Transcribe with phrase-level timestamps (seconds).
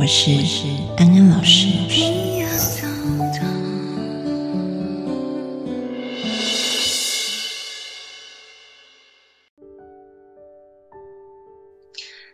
[0.00, 0.30] 我是
[0.96, 1.66] 安安老师。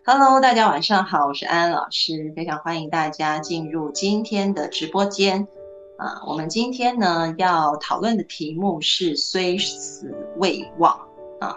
[0.05, 5.49] Hello，大家晚上好，我是安安老师，非常欢迎大家进入今天的直播间。
[5.97, 10.95] 啊，我们今天呢要讨论的题目是“虽死未忘”
[11.41, 11.57] 啊。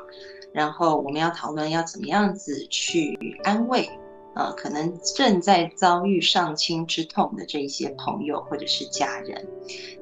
[0.53, 3.89] 然后我们要讨论要怎么样子去安慰，
[4.37, 9.47] 呃，可能正在遭遇丧亲之痛的这一些朋友或者是家人。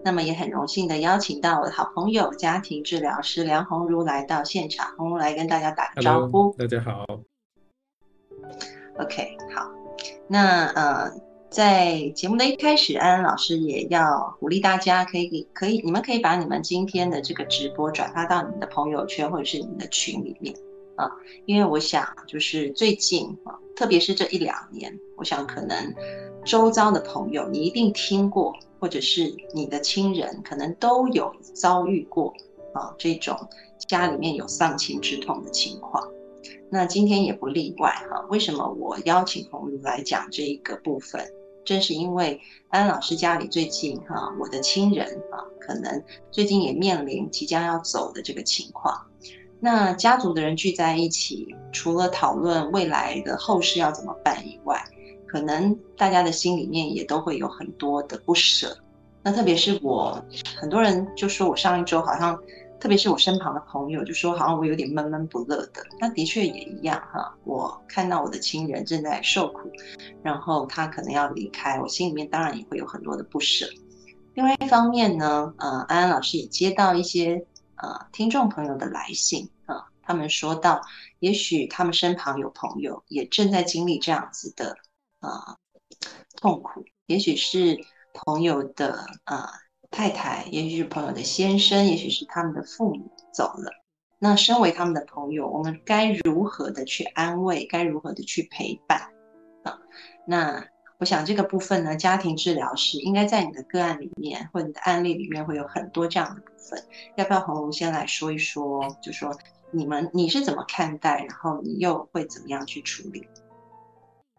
[0.04, 6.54] 那么也很荣幸的邀请到我的好朋友家庭治疗师梁红茹来到现场，红茹来跟大家打个招呼。
[6.58, 7.06] 大家好。
[9.00, 9.72] OK，好，
[10.28, 11.12] 那呃。
[11.48, 20.54] 在节目的一开始，安安老师也要鼓励大家，可以可以，你们可以把你们今天的这个直播转发到你们的朋友圈或者是你们的群里面
[20.96, 21.10] 啊，
[21.46, 25.94] 因为我想就是最近啊，特别是这一两年，我想可能
[26.46, 32.34] 周遭的朋友你一定听过，或者是你的亲人可能都有遭遇过
[32.74, 33.38] 啊这种
[33.88, 36.08] 家里面有丧亲之痛的情况。
[36.70, 38.26] 那今天也不例外哈。
[38.30, 41.26] 为什么我邀请红茹来讲这一个部分？
[41.64, 48.96] 正是因为安老师家里最近哈，我的亲人啊，可能最近也面临即将要走的这个情况。
[49.66, 54.80] 那家族的人聚在一起，除了讨论未来的后事要怎么办以外，
[55.26, 58.78] 可能大家的心里面也都会有很多的不舍。
[59.24, 60.24] 那特别是我，
[60.56, 62.40] 很多人就说我上一周好像。
[62.78, 65.82] 特别是我身旁的朋友就说，好像我有点闷闷不乐的。
[66.00, 67.34] 那的确也一样哈。
[67.46, 69.72] 我看到我的亲人正在受苦，
[70.22, 73.66] 然后他可能要离开，我心里面当然也会有很多的不舍。
[74.36, 77.44] 另外一方面呢，呃，安安老师也接到一些
[77.78, 79.50] 呃听众朋友的来信，
[80.06, 80.82] 他们说到，
[81.20, 84.78] 也许他们身旁有朋友也正在经历这样子的
[85.20, 85.58] 呃
[86.38, 87.78] 痛苦，也许是
[88.14, 89.50] 朋友的呃。
[89.92, 93.72] 太太，也许是朋友的先生，也许是他们的父母走了。
[94.20, 97.66] 那身为他们的朋友，我们该如何的去安慰？
[97.66, 99.00] 该如何的去陪伴？
[99.64, 99.80] 啊，
[100.28, 100.68] 那
[100.98, 106.84] 我想这个部分呢，家庭治疗师应该在你的个案里面或你的案例里面会有很多这样的部分。
[107.16, 108.94] 要不要红红先来说一说？
[109.02, 109.32] 就说
[109.76, 111.26] 你们你是怎么看待？
[111.26, 113.28] 然后你又会怎么样去处理？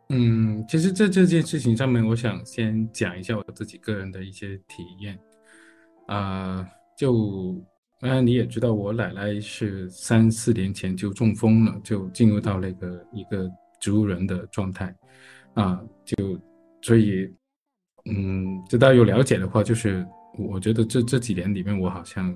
[0.08, 5.19] 嗯，其实在这件事情上面，我想先讲一下我自己个人的一些体验。
[6.06, 6.64] 啊，
[6.97, 7.60] 就
[7.98, 14.94] 当然你也知道，我奶奶是三四年前就中风了，就进入到那个一个植物人的状态，
[15.54, 16.38] 啊，就
[16.80, 17.28] 所以，
[18.04, 20.06] 嗯，就大家有了解的话，就是
[20.38, 22.32] 我觉得这这几年里面，我好像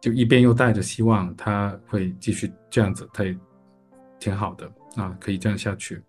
[0.00, 3.36] 就一边又带着希望他会继续这样子，他也
[4.18, 6.02] 挺好的啊，可以这样下去，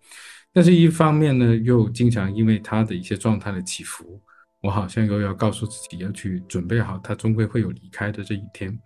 [0.52, 4.20] 但是一方面呢，又经常因为他的一些状态的起伏。
[4.62, 8.78] 我好像又要告诉自己要去准备好，他终归会有离开的这一天，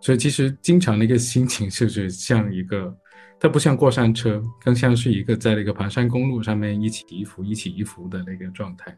[0.00, 2.92] 所以其实经常的一个心情就是像一个，
[3.38, 8.92] 它不像过山车，更像是一个在那个盘山公路上面一起一伏、一起一伏的那个状态，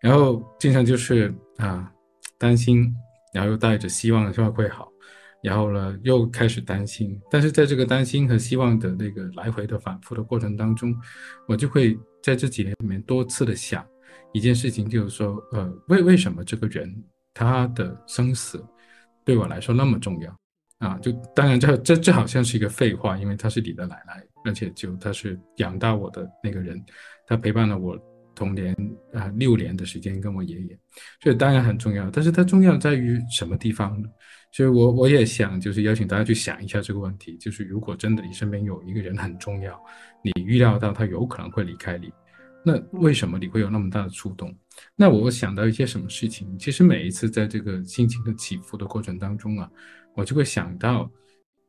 [0.00, 1.90] 然后经常就是啊
[2.38, 2.94] 担心，
[3.36, 4.90] 然后又带着希望希望会好，
[5.42, 10.96] 然后呢又开始担心，但是在这个担心和希望的那个来回的反复的过程当中，
[11.46, 13.86] 我就会在这几年里面多次的想。
[14.32, 16.90] 一件事情就是说，呃，为为什么这个人
[17.34, 18.64] 他的生死
[19.22, 20.38] 对我来说那么重要
[20.78, 20.98] 啊？
[21.02, 26.82] 就当然这这这好像是一个废话，因为他是你的奶奶，而且就他是养大我的那个人，
[27.26, 27.98] 他陪伴了我
[28.36, 28.76] 童年
[29.12, 30.78] 啊六年的时间，跟我爷爷，
[31.20, 32.08] 所以当然很重要。
[32.10, 34.08] 但是它重要在于什么地方呢？
[34.52, 39.78] 所以我我也想就是邀请大家去想一下这个问题，就是如果真的你身边有一个人很重要，
[40.22, 42.12] 你预料到他有可能会离开你。
[42.64, 44.54] 那为什么你会有那么大的触动？
[44.94, 46.58] 那我想到一些什么事情？
[46.58, 49.70] 其实每一次在这个心情的起伏的过程当中啊，
[50.14, 51.10] 我就会想到，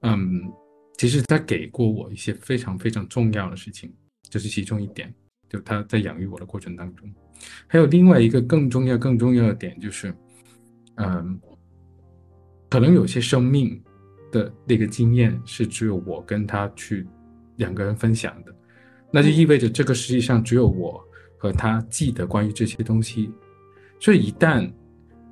[0.01, 0.51] 嗯，
[0.97, 3.93] 其实他给过我一些非常非常重要的事情，
[4.29, 5.13] 这是其中一点。
[5.49, 7.09] 就他在养育我的过程当中，
[7.67, 10.13] 还有另外一个更重要、更重要的点就是，
[10.95, 11.39] 嗯，
[12.69, 13.81] 可能有些生命
[14.31, 17.07] 的那个经验是只有我跟他去
[17.55, 18.53] 两个人分享的。
[19.09, 21.01] 那就意味着这个世界上只有我
[21.37, 23.31] 和他记得关于这些东西。
[23.99, 24.69] 所以一旦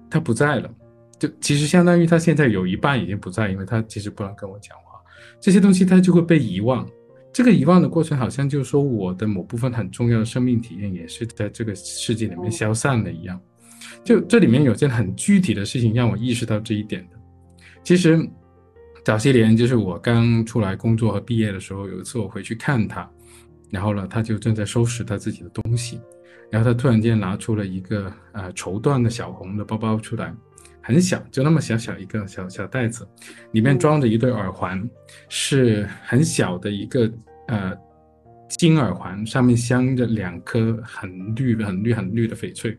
[0.09, 0.73] 他不在了，
[1.19, 5.01] 就其实相当于他现在有一半已经不在，因为他其实不能跟我讲话，
[5.41, 6.88] 这些东西他就会被遗忘。
[7.35, 13.37] 这个遗忘的过程，好像就是说我的某部分很重要的生命体验，也是在这个世界里面消散了一样。
[14.05, 17.17] 就这里面有件很具体的事情让我意识到这一点的。
[17.83, 18.25] 其实
[19.03, 23.05] 早些年，就是我刚出来工作和毕业的时候，有一次我回去看他，
[23.69, 25.99] 然后呢，他就正在收拾他自己的东西，
[26.49, 30.33] 然后他突然间拿出了一个呃绸缎的小红的包包出来。
[30.85, 33.07] 很小，就那么小小一个小小袋子，
[33.53, 34.87] 里面装着一对耳环，
[35.29, 37.11] 是很小的一个
[37.47, 37.75] 呃
[38.49, 42.77] 金耳环，上面镶着两颗很绿很绿很绿的翡翠。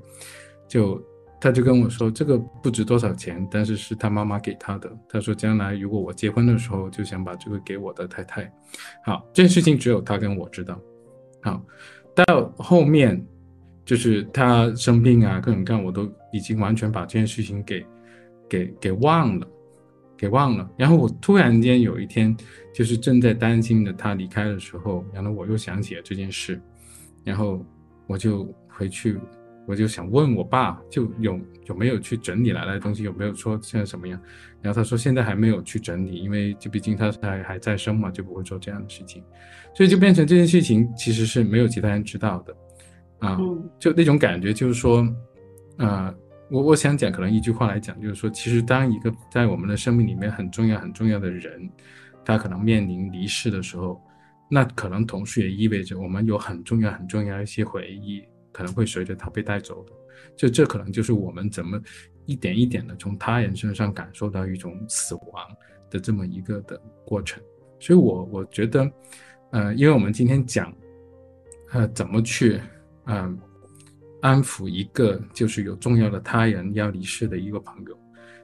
[0.68, 1.04] 就
[1.40, 4.88] 他就跟我说，这个不值多少钱，但是是他妈妈给他的。
[5.08, 8.48] 他说将来如果我结婚的时候，就想把这个给我的太太。
[9.04, 10.80] 好，这件事情只有他跟我知道。
[11.42, 11.60] 好，
[12.14, 13.20] 到后面
[13.84, 17.84] 就是他生病啊，各种各样，我都已经完全把这件事情给。
[18.48, 19.48] 给给忘了，
[20.16, 20.70] 给忘了。
[20.76, 22.34] 然后我突然间有一天，
[22.75, 26.60] 就是正在担心的他离开的时候，然后我又想起了这件事，
[27.25, 27.64] 然后
[28.06, 29.19] 我就回去，
[29.66, 34.20] 我就想问我爸，就有有没有去整理来的东西，有没有说现在什么样？
[34.62, 39.22] 然后他说现在还没有去整理，因为就毕竟他还还在生嘛，就不会做这样的事情，
[39.75, 42.56] 所以就变成这件事情其实是没有其他人知道的，
[43.19, 43.38] 啊，
[43.78, 45.06] 就那种感觉就是说，
[45.76, 46.14] 啊。
[46.48, 51.69] 我我想讲，可能一句话来讲，就是说，其实当一个在我们的生命里面很重要、很重要的人，
[52.25, 54.00] 他可能面临离世的时候，
[54.48, 58.22] 那可能同时也意味着我们有很重要、很重要一些回忆，
[58.52, 59.93] 可能会随着他被带走的。
[60.37, 61.81] 就这可能就是我们怎么
[62.26, 65.44] 一点一点的从他人身上感受到一种死亡
[65.90, 67.42] 的这么一个的过程。
[67.81, 68.88] 所以，我我觉得，
[69.50, 70.72] 呃，因为我们今天讲，
[71.72, 72.60] 呃，怎么去，
[73.06, 73.37] 嗯。
[74.22, 77.98] 安抚一个就是有重要的他人要离世的一个朋友，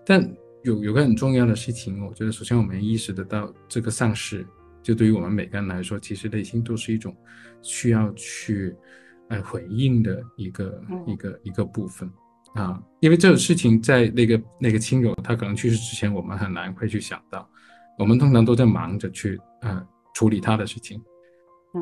[0.05, 0.23] 但
[0.63, 4.47] 有有个很重要的事情，我觉得首先我们意识得到这个丧事，
[4.83, 7.17] 就对于我们每个人来说，其实内心都是一种
[7.63, 8.75] 需要去
[9.29, 12.09] 呃回应的一个一个一个部分。
[12.55, 17.49] 啊，因为这种事情在那个那个亲友他可能去世之前，我们很难会去想到，
[17.99, 19.83] 我们通常都在忙着去呃
[20.15, 21.03] 处理他的事情。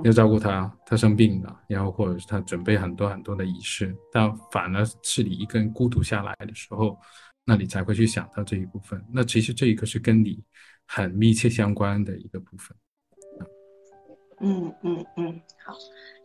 [0.05, 6.97] 要照顾他，他生病了，然后或者是他准备很多很多的仪式，但反而是你一个人孤独下来的时候，
[7.45, 9.05] 那你才会去想到这一部分。
[9.13, 10.43] 那其实这一个是跟你
[10.87, 12.77] 很密切相关的一个部分。
[14.43, 15.75] 嗯嗯嗯，好，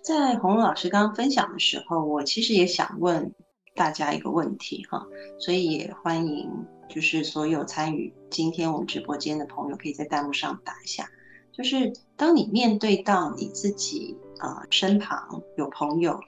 [0.02, 3.34] 在红老师刚刚分享的时候，我其实也想问
[3.74, 5.06] 大家一个问题哈，
[5.40, 6.50] 所以也欢迎
[6.88, 11.10] 就是所有参与今天我们直播间的朋友，可以在弹幕上打一下。
[11.56, 16.20] 就是当你面对到你自己啊身旁有朋友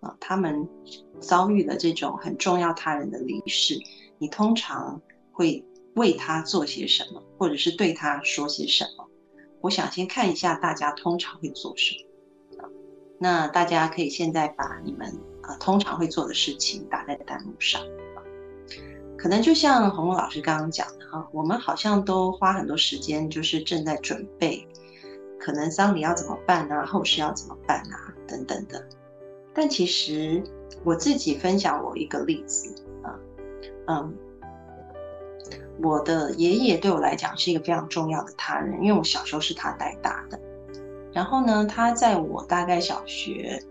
[0.00, 0.68] 啊，他们
[1.18, 3.76] 遭遇了这种很重要他人的离世，
[4.18, 5.00] 你通常
[5.32, 9.04] 会为他做些什么，或者是对他说些什么？
[9.60, 12.68] 我想先看一下大家通常会做什么。
[13.18, 15.08] 那大家可以现在把你们
[15.42, 17.80] 啊通常会做的事情打在弹幕上。
[19.18, 24.68] 可能就像红红老师刚刚讲的哈，我们好像都花很多时间，就是正在准备。
[25.46, 26.84] 可能丧礼要怎么办啊？
[26.84, 28.12] 后事要怎么办啊？
[28.26, 28.84] 等等的。
[29.54, 30.42] 但其实
[30.82, 33.14] 我自己分享我一个例子啊，
[33.86, 34.12] 嗯，
[35.80, 40.40] 我的爷爷对我来讲是一个非常重要的他人，因为我小时候是他带大的。
[41.12, 43.62] 然后呢，他在我大概小学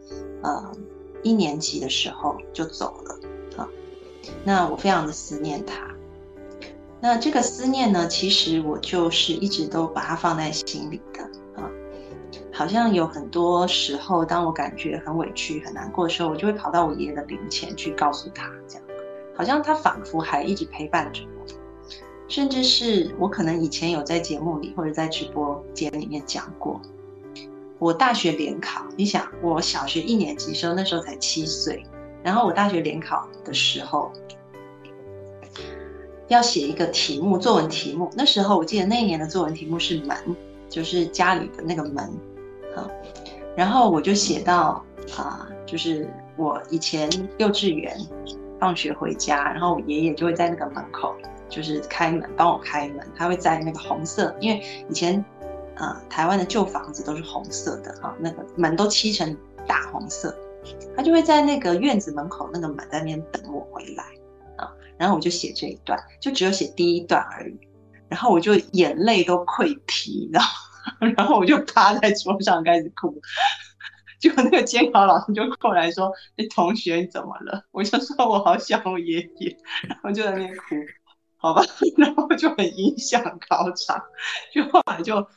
[0.43, 0.71] 呃
[1.23, 3.19] 一年级的时候就走了
[3.57, 3.67] 啊。
[4.45, 5.93] 那我非常的思念他。
[7.01, 11.29] 那这个思念呢，其实我就是一直都把它放在心里的。
[12.57, 18.83] 好像有很多时候，当我感觉很委屈、很难过的时候，我就会跑到我爷爷的灵前去告诉他，这样，
[19.35, 21.45] 好像他仿佛还一直陪伴着我。
[22.29, 26.81] 甚至是我可能以前有在节目里或者在直播间里面讲过，
[27.77, 31.85] 我大学联考，你想，我小学一年级时候，那时候才七岁，
[32.23, 34.13] 然后我大学联考的时候
[36.29, 38.09] 要写一个题目，作文题目。
[38.15, 40.17] 那时候我记得那一年的作文题目是门，
[40.69, 42.09] 就是家里的那个门。
[43.55, 44.83] 然后我就写到
[45.17, 47.97] 啊，就是我以前幼稚园
[48.59, 51.15] 放学回家，然后我爷爷就会在那个门口，
[51.47, 53.07] 就是开门帮我开门。
[53.15, 55.23] 他会在那个红色，因为以前
[55.75, 59.35] 啊台湾的旧房子都是红色的哈，那个门都漆成
[59.67, 60.35] 大红色。
[60.97, 64.03] 他就会在那个院子门口那个门在那边等我回来
[64.57, 64.71] 啊。
[64.97, 67.55] 然后我就写这一段，就只有写第一段而已。
[68.09, 70.47] 然后我就眼泪都溃堤，你知道吗。
[71.15, 73.21] 然后我就趴在桌上开始哭，
[74.19, 80.75] 结果那个监考老师就过来说：“哎，同学你怎么了？”我就说：“我好想我爷爷。”然后就在那边哭，
[81.37, 81.61] 好吧，
[81.97, 84.01] 然后就很影响考场，
[84.53, 85.27] 就后来就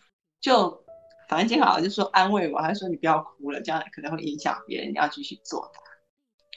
[0.40, 0.84] 就
[1.28, 5.80] 反正监考老师就说安慰我，他说：“你不要哭了，这样可能会影响别人，你要继续做它。”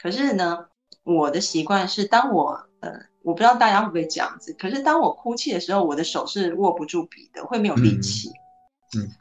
[0.01, 0.67] 可是呢，
[1.03, 8.29] 我的习惯是，当我呃，我不知道大家会不会这样子，可是当我哭泣的时候，我的手是握不住笔的，会没有力气。
[8.29, 8.40] 嗯，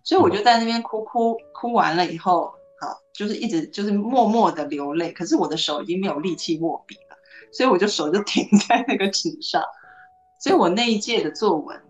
[0.02, 7.16] 所以我就在那边哭哭哭完了以后，好，就是一直就是默默的流泪，可是我的手已经没有力气握笔了，
[7.52, 9.62] 所以我就手就停在那个纸上。
[10.40, 11.80] 所以我那一届的作文，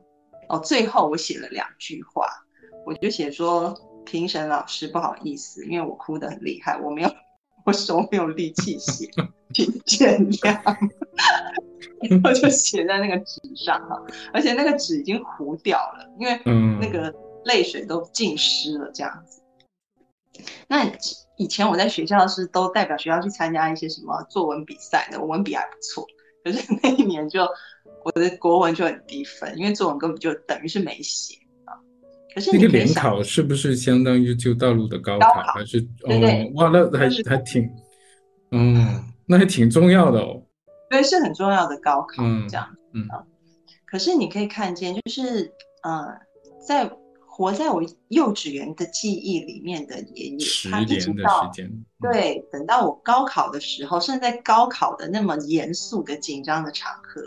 [0.49, 2.27] 哦，最后我写了两句话，
[2.85, 7.11] 我就写说评审老师不好意思，因为我哭得很厉害，我没有
[7.65, 9.09] 我手没有力气写，
[9.55, 10.61] 请见谅。
[12.11, 13.97] 然后就写在那个纸上哈，
[14.33, 16.39] 而且那个纸已经糊掉了，因为
[16.79, 17.15] 那个。
[17.45, 19.41] 泪水都浸湿了，这样子。
[20.69, 20.91] 那
[21.37, 26.07] 以前我在学校是都代表学校去参加一些什么作文比赛的，我文笔还不错。
[26.43, 27.47] 可是那一年就
[28.05, 31.35] 我的国文就很低分，因为作文根本就等于是没写
[31.67, 31.77] 啊。
[32.35, 35.81] 可是那个联考是不是相当于就大陆的高考还是？
[35.81, 37.69] 对对，哇，那还是还挺，
[38.53, 40.43] 嗯，那还挺重要的哦。
[40.89, 42.67] 对，是很重要的高考这样。
[42.95, 43.23] 嗯啊。
[43.85, 46.07] 可是你可以看见，就是呃，
[46.67, 46.91] 在
[47.33, 51.51] 活在我幼稚园的记忆里面的爷爷，他一直到
[52.01, 57.23] 对，等到我高考的时候，甚至在高考的那么严肃的紧张的场合，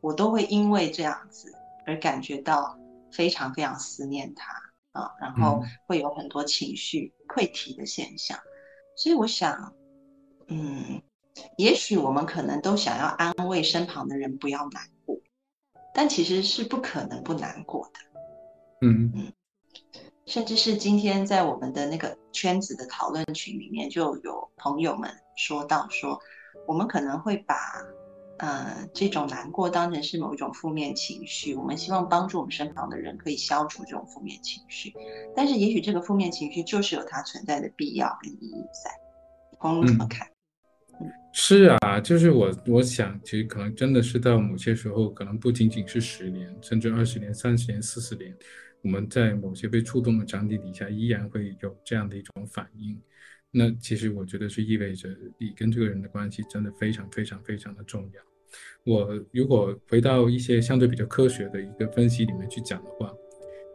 [0.00, 1.52] 我都会因为这样子
[1.86, 2.76] 而感觉到
[3.12, 4.52] 非常非常思念他
[4.98, 8.36] 啊，然后会有很多情绪溃堤的现象。
[8.96, 9.72] 所以我想，
[10.48, 11.00] 嗯，
[11.56, 15.16] 也许我们可能都想要安慰身旁的人不要难过，
[15.94, 18.00] 但其实是不可能不难过的。
[18.80, 19.32] 嗯嗯。
[20.26, 26.18] 甚至是今天在我们的那个圈子的讨论群里面，就有朋友们说到说，
[26.66, 27.54] 我们可能会把，
[28.38, 34.92] 呃，这种难过当成是某一种负面情绪，我们希望帮助我们身旁的人可以消除这种负面情绪，
[35.34, 38.90] 但是也许这个负面情绪就是有它存在的必要跟意义在。
[39.58, 40.26] 红怎么看？
[41.32, 48.36] 是啊，就是我我想，其实可能真的是到某些时候，可能不仅仅是十年，甚至二十年、三十年、四十年。
[48.82, 53.00] 我们在某些被触动的场景底下，依然会有这样的一种反应。
[53.50, 55.08] 那其实我觉得是意味着
[55.38, 58.22] 你跟这个人的关系真的非常非常非常的重要。
[58.84, 63.12] 我如果回到一些相对比较科学的一个分析里面去讲的话，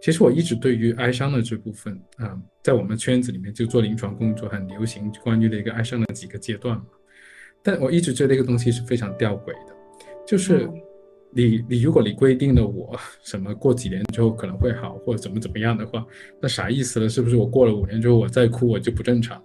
[0.01, 6.87] 其实我一直对于哀伤的这部分啊，在我们圈子里面就做临床工作很流行关于的一个哀伤的几个阶段嘛。
[7.63, 9.75] 但我一直觉得一个东西是非常吊诡的，
[10.25, 10.69] 就是。
[11.31, 16.05] 你你如果你规定了我什么过几年之后可能会好或者怎么怎么样的话，
[16.41, 17.09] 那啥意思呢？
[17.09, 19.41] 是不是我过了五年之后我再哭我就不正常？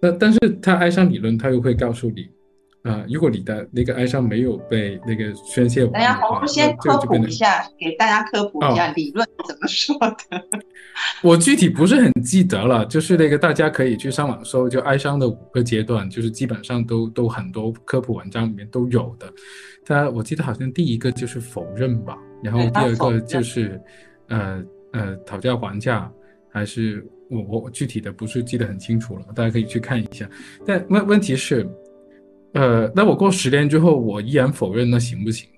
[0.00, 2.28] 那但是他爱上理论他又会告诉你，
[2.82, 10.42] 啊，如果你的那个哀伤没有被那个宣泄完的话，先科普一下，给大家科普一下理论怎么说的。
[11.22, 19.32] 我具体不是很记得了，就是那个大家可以去上网搜，就哀伤的五个阶段，就是基本上都都很多科普文章里面都有的。
[19.84, 23.80] 他我记得好像第一个就是否认吧，然后第二个就是，
[24.28, 24.62] 呃
[24.92, 26.10] 呃讨价还价，
[26.52, 30.28] 还是我我具体的不是记得很清楚了，大家可以去看一下。
[30.66, 31.68] 但问问题是，
[32.52, 35.48] 呃，那我过十年之后我依然否认，那行不行？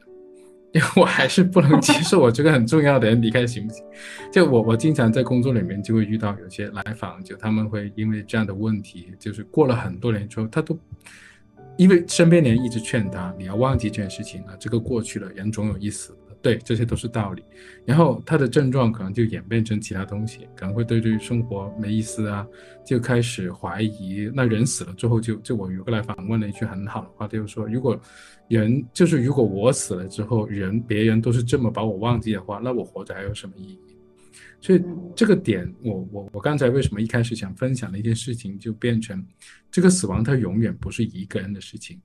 [0.73, 3.85] 因为我还是不能接受我这个很重要的人离开，行不行？
[4.33, 10.79] 就我我经常在工作里面就会遇到有些来访，就他们会因为这样的问题，就是过了很多年之后，他都。
[11.77, 17.43] 因为身边人一直劝他，你要忘记这件事情啊，这个过去了，人总有一死，对，这些都是道理。
[17.87, 22.47] 然后他的症状可能就演变成其他东西，可能会对这生活没意思啊，
[22.85, 24.31] 就开始怀疑。
[24.35, 27.99] 那人死了之后，就就我有个来访问了一句很好的话，就是说，如果
[28.47, 33.79] 人就是如果我死了之后，人别人都是这么把我忘记的话，那我活着还有什么意义？
[34.61, 34.83] 所以
[35.17, 39.27] 这个点，我我我刚才为什么一开始想分享的一件事情，就变成
[39.71, 41.99] 这个死亡它永远不是一个人的事情，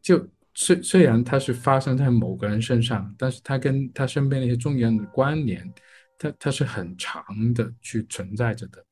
[0.00, 0.24] 就
[0.54, 5.72] 虽虽然它是发生在某个人身上，但是他跟他身边那些重要的关联，
[6.18, 8.84] 它它是很长的去存在着的。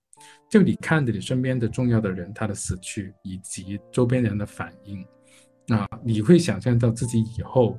[0.51, 5.05] 就你看着你身边的重要的人他的死去，以及周边人的反应，
[5.69, 7.79] 啊，你会想象到自己以后，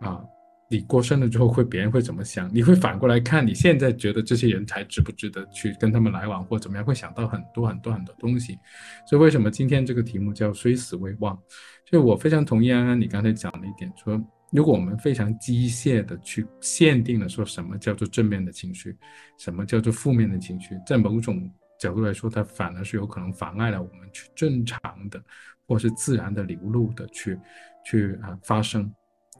[0.00, 0.22] 啊。
[0.72, 2.48] 你过生了之后，会别人会怎么想？
[2.50, 6.84] 你会反过来看，你现在觉得这些人才值不值得去跟他们来往，或怎么样？
[6.86, 8.58] 会想到很多很多很多东西。
[9.06, 11.38] 所以为什么今天这个题目叫“虽死未忘”？
[11.84, 14.18] 就我非常同意安安你刚才讲的一点，说
[14.50, 18.96] 如果我们非常机械的去限定了说什么叫做正面的情绪，
[19.38, 25.22] 什么叫做负面的情绪，在某种角度来说，它反而是有可能妨碍了我们去正常的
[25.66, 27.38] 或是自然的流露的去
[27.84, 28.90] 去啊发生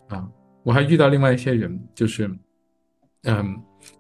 [0.09, 0.29] 啊。
[0.63, 2.31] 我还遇到另外一些人，就是
[3.25, 3.47] 嗯，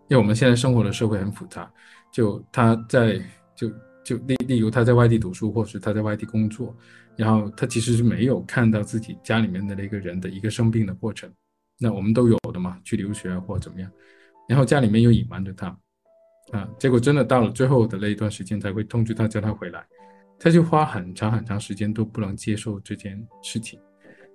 [0.08, 1.70] 因为我们现在生活的社会很复杂，
[2.12, 3.20] 就他在
[3.54, 3.70] 就
[4.04, 6.76] 就例例如他在外地读书，或是他在外地工作，
[7.16, 11.30] 然后他其实是没有看到自己家里面的那个人的一个生病的过程。
[11.78, 13.90] 那我们都有的嘛，去留学或怎么样，
[14.48, 15.66] 然后家里面又隐瞒着他，
[16.52, 19.84] 啊，结果真的到了最后的那一段时间才会通知他叫他回来，
[20.38, 23.80] 他就花很长很长时间都不能接受这件事情，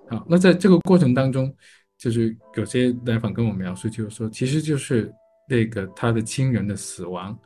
[0.10, 1.54] 好，那在这个过程当中，
[1.98, 5.12] 就是有些来访跟我描述，就是说，其实就是
[5.50, 7.38] 那个他的亲人的死亡，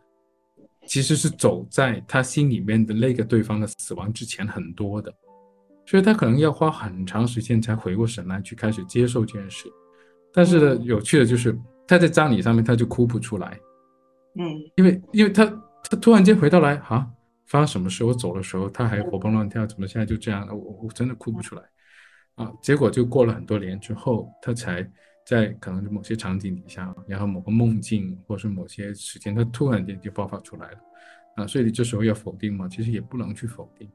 [0.87, 5.13] 其实是走在他心里面的那个对方的死亡之前很多的，
[5.85, 9.69] 所以他可能要花很长时间才回过神来去开始接受这件事。
[10.33, 13.59] 但是呢，有趣的就是他在葬礼上面他就哭不出来，
[14.39, 15.45] 嗯，因为因为他
[15.89, 17.07] 他突然间回到来啊，
[17.45, 18.03] 发生什么事？
[18.03, 20.53] 我走的时候他还活蹦乱跳，怎么现在就这样了？
[20.53, 21.61] 我我真的哭不出来
[22.35, 22.51] 啊！
[22.61, 24.89] 结果就过了很多年之后，他才
[25.25, 30.77] 在可能某些场景底下，然后某个梦境或是某些时间，他突然间就爆发出来了
[31.35, 31.47] 啊！
[31.47, 32.67] 所以你这时候要否定吗？
[32.69, 33.89] 其实也不能去否定。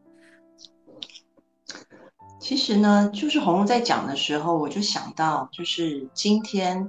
[2.39, 6.89] 其实呢，就是红红在讲的时候，我就想到，就是今天，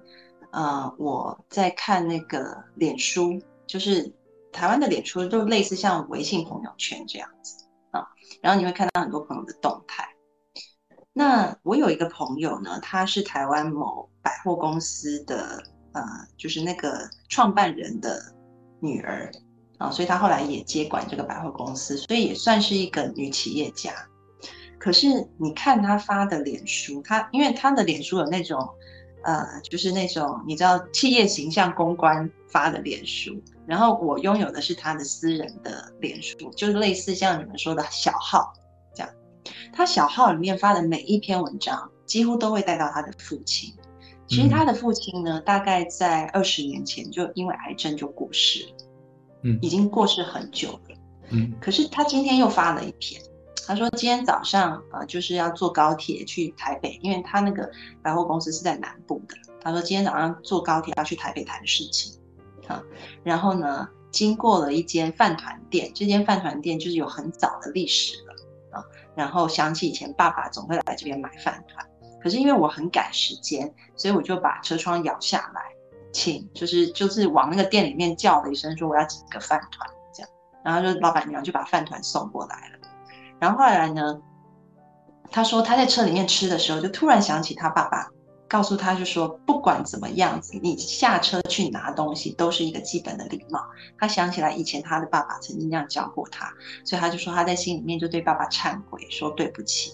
[0.52, 4.14] 呃，我在看那个脸书，就是
[4.52, 8.06] 台湾的脸书，就类似像微信朋友圈这样子啊。
[8.42, 10.08] 然后你会看到很多朋友的动态。
[11.18, 16.04] 那我有一个朋友呢，他是台湾某百货公司的，呃，
[16.38, 18.22] 就是那个创办人的
[18.80, 19.32] 女儿
[19.80, 23.92] 啊，所以她后来也接管这个百货公司，所以也算是一个女企业家。
[24.78, 28.70] 可是你看他发的脸书，他因为他的脸书有那种，
[29.24, 38.54] 呃，就是那种你知道企业形象公关发的脸书，然后我拥有的是他的私人的脸书，就是类似像你们说的小号。
[39.78, 43.72] 他小号里面发的每一篇文章，几乎都会带到他的父亲。
[44.28, 48.74] 其实他的父亲呢，大概在二十年前就因为癌症就过世了，
[49.44, 50.96] 嗯，已经过世很久了，
[51.30, 51.54] 嗯。
[51.62, 53.22] 可是他今天又发了一篇。
[53.68, 57.70] 他说今天早上呃就是要坐高铁去台北，因为他那个
[58.02, 59.36] 百货公司是在南部的。
[59.62, 62.20] 他说今天早上坐高铁要去台北谈事情，
[62.68, 62.82] 啊，
[63.24, 68.16] 然后呢经过了一间饭团店，这间饭团店就是有很早的历史。
[69.18, 71.84] 然后想起以前爸爸总会来这边买饭团，
[72.22, 75.62] 可是因为我很赶时间，所以我就把车窗摇下来，
[76.14, 80.30] 请就是就是往那个店里面叫了一声说我要几个饭团这样，
[80.64, 82.88] 然后就老板娘就把饭团送过来了。
[83.40, 84.22] 然后后来呢？
[85.30, 88.08] 他说他在车里面吃的时候，就突然想起他爸爸
[88.48, 93.62] 告诉他就说，不管怎么样子，你下车去拿东西都是一个基本的礼貌。
[93.98, 96.54] 他想起来以前他的爸爸曾经这样教过他，
[96.86, 99.92] 所以他就说他在心里面就对爸爸忏悔，说对不起。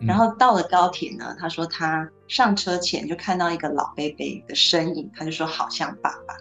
[0.00, 6.36] 然后到了高铁呢，他说他上车前就看到一个老伯伯的身影，他就说好像爸爸。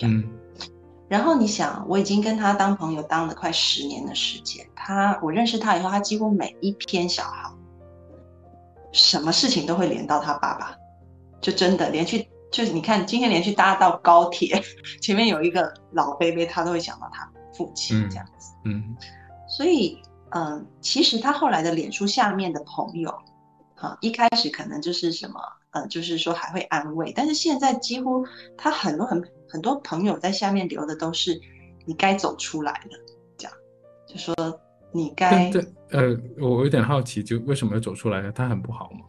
[0.00, 0.24] 嗯。
[1.06, 4.66] 然后你想，我已经跟他当朋友当了快十年的时间。
[4.74, 7.54] 他我认识他以后，他几乎每一篇小号，
[8.90, 10.74] 什么事情都会连到他爸爸，
[11.44, 14.62] 就真的连续就是你看今天连续搭到高铁，
[15.02, 18.54] 前面有一个老贝贝，他都会想到他父亲这样子。
[18.64, 18.96] 嗯，
[19.46, 23.12] 所以嗯，其实他后来的脸书下面的朋友，
[23.74, 25.38] 哈，一开始可能就是什么，
[25.72, 28.26] 呃，就是说还会安慰，但是现在几乎
[28.56, 29.22] 他很多很。
[29.46, 31.40] 很多朋友在下面留的都是
[31.86, 32.98] “你该走出来了”，
[33.38, 33.56] 这样
[34.04, 34.34] 就说
[34.90, 38.32] 你该对呃，我有点好奇，就为什么要走出来呢？
[38.32, 39.06] 他很不好吗？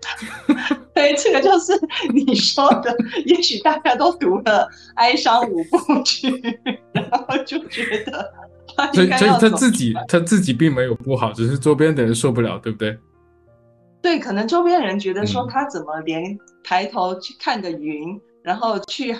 [0.96, 1.72] 对，这个就是
[2.12, 2.96] 你说的。
[3.24, 6.28] 也许大家都读了哀伤五部曲，
[6.92, 8.32] 然后就觉得
[8.76, 12.98] 他所以所以他自己他自己并没有不好，只是周边的人受不了，对不对？
[14.00, 18.20] 对，可能周边人觉得说他怎么连抬头去看个云。
[18.42, 19.12] 然后去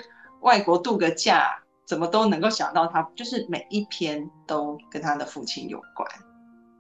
[0.42, 6.08] 外国度个假，怎么都能够想到他，就是每一篇都跟他的父亲有关，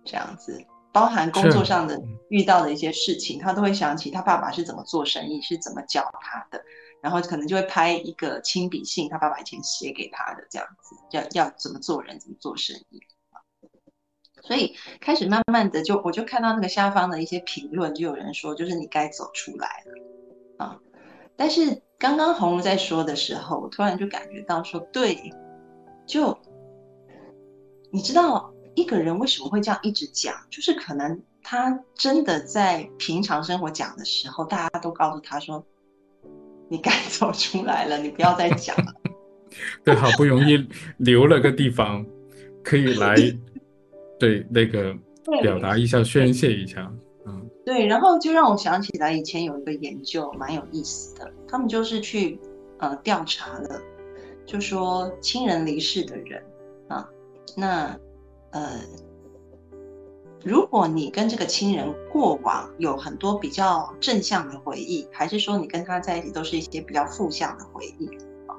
[0.04, 0.56] 这样子，
[0.96, 6.64] 包含工作上的遇到的一些事情，他都会想起他爸爸是怎么做生意，是怎么教他的，
[7.02, 12.98] 然后可能就会拍一个亲笔信，他爸爸以前写给他的这样子，要要怎么做人，怎么做生意，
[14.42, 20.80] 所以开始慢慢的就我就看到那个下方的一些评论，就有人说，就是你该走出来了啊，
[21.36, 21.82] 但是。
[21.98, 25.32] 刚刚红茹在说的时候，我突然就感觉到说，对，
[26.06, 26.38] 就
[27.90, 35.64] 你知道一个人为什么会这样一直讲，就是可能他真的在平常生活讲的时候，大家都告诉他说，
[36.68, 38.94] 你该 走出来了，你不要再讲了。
[39.82, 42.04] 对，好不容易留了个地方，
[42.62, 43.16] 可以来
[44.20, 44.94] 对那个
[45.40, 46.92] 表达一下、宣泄一下。
[47.26, 52.38] 嗯，对，然后就让我想起来以前有一个研究蛮有意思的，他们就是去
[52.78, 53.80] 呃调查了，
[54.44, 56.42] 就说亲人离世的人
[56.88, 57.08] 啊，
[57.56, 57.98] 那
[58.56, 58.80] 呃。
[60.44, 68.06] 如果你跟这个亲人过往有很多比较正向的回忆，还是说你跟他在一起都是一些比较负向的回忆
[68.46, 68.54] 啊？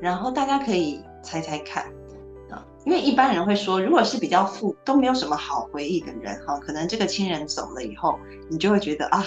[0.00, 1.84] 然后大家可以猜猜看
[2.48, 8.16] 啊，因为一般人会说，如果是比较负都没有什么好回忆的人哈，可能这个亲人走了以后，
[8.48, 9.24] 你就会觉得啊，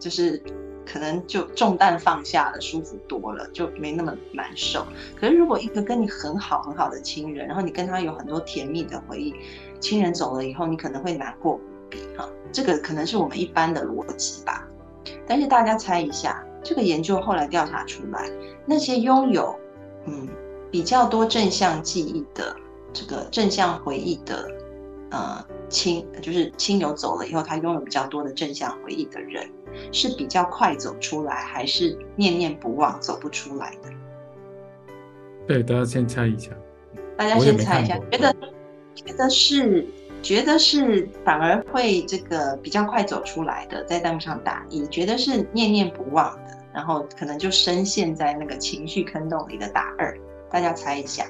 [0.00, 0.42] 就是
[0.86, 4.86] 可能就重担放下了，舒服多了，就没那么难受。
[5.18, 9.34] 可是如果一个跟你很好很好的亲人，然后你跟他有很多甜蜜的回忆。
[9.80, 14.66] 亲人走了以后，你可能会难过无比哈，这个可能是我们一般的逻辑吧。
[15.26, 18.30] 但是大家猜一下，这个研究后来调查出来，
[18.64, 19.54] 那些拥有
[20.06, 20.28] 嗯
[20.70, 22.56] 比较多正向记忆的
[22.92, 24.48] 这个正向回忆的
[25.16, 29.48] 呃亲，就是亲友走了以后，他拥有比较多的正向回忆的人，
[29.92, 33.90] 是比较快走出来，还是念念不忘走不出来的？
[35.46, 36.50] 对，大家先猜一下。
[37.16, 38.34] 大家先猜一下，觉得。
[38.96, 39.86] 觉得是，
[40.22, 50.18] 觉得是，反而会这个比较快走出来的，在弹幕上打一；觉得是念念不忘的，然后可能就深陷在那个情绪坑洞里的打二。
[50.50, 51.26] 大家猜一下，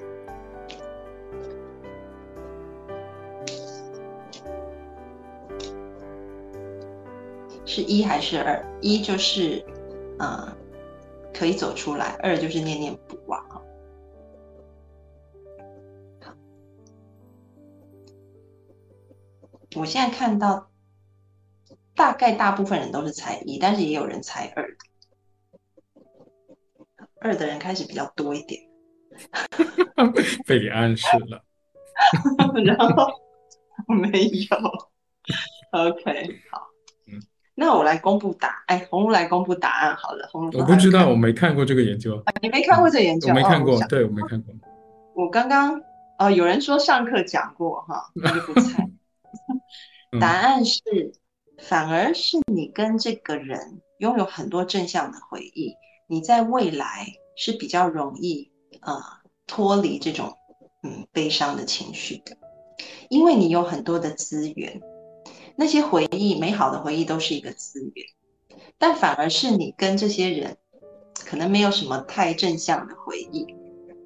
[7.67, 8.65] 是一还是二？
[8.81, 9.63] 一就是，
[10.21, 10.57] 嗯，
[11.35, 13.45] 可以走出来；二就是念念不忘。
[19.75, 20.71] 我现在看到，
[21.95, 24.77] 大概大部分人都是猜一，但是也有人猜二的。
[27.21, 28.63] 二的人开始比较多一点，
[30.47, 31.43] 被你暗示了。
[32.65, 33.11] 然后
[33.89, 34.57] 没有。
[35.73, 36.76] OK，好。
[37.57, 40.29] 嗯，那我来公布答，哎，红茹来公布答案好了。
[40.31, 42.23] 红茹，我不知道，我没看过这个研究。
[42.41, 43.29] 你没看过这研究？
[43.29, 44.55] 我没看过，对我没看过。
[45.15, 45.81] 我刚刚
[46.19, 48.89] 呃，有人说上课讲过哈，那就不 猜。
[50.21, 50.81] 答案是，
[51.59, 55.75] 反而是你跟这个人拥有很多正向的回忆，
[56.07, 59.03] 你在未来是比较容易呃
[59.47, 60.35] 脱离这种
[60.83, 62.37] 嗯悲伤的情绪的，
[63.11, 64.81] 因为你有很多的资源，
[65.57, 68.07] 那些回忆美好的回忆都是一个资源，
[68.79, 70.57] 但反而是你跟这些人
[71.25, 73.47] 可能没有什么太正向的回忆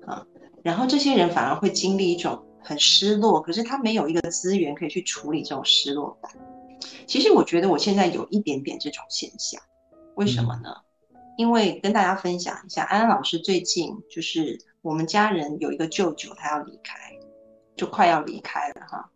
[0.06, 0.26] 啊，
[0.62, 2.44] 然后这些人反而会经历一种。
[2.62, 6.30] 很失落，可是他没有一个资源可以去处理这种失落感。
[7.06, 9.58] 其实我觉得我现在有一点点这种现象，
[10.14, 10.70] 为什么呢？
[11.38, 17.18] 因为跟大家分享一下，安安老师最近就是我们家人有一个舅舅，他要离开，
[17.76, 19.10] 就快要离开了哈。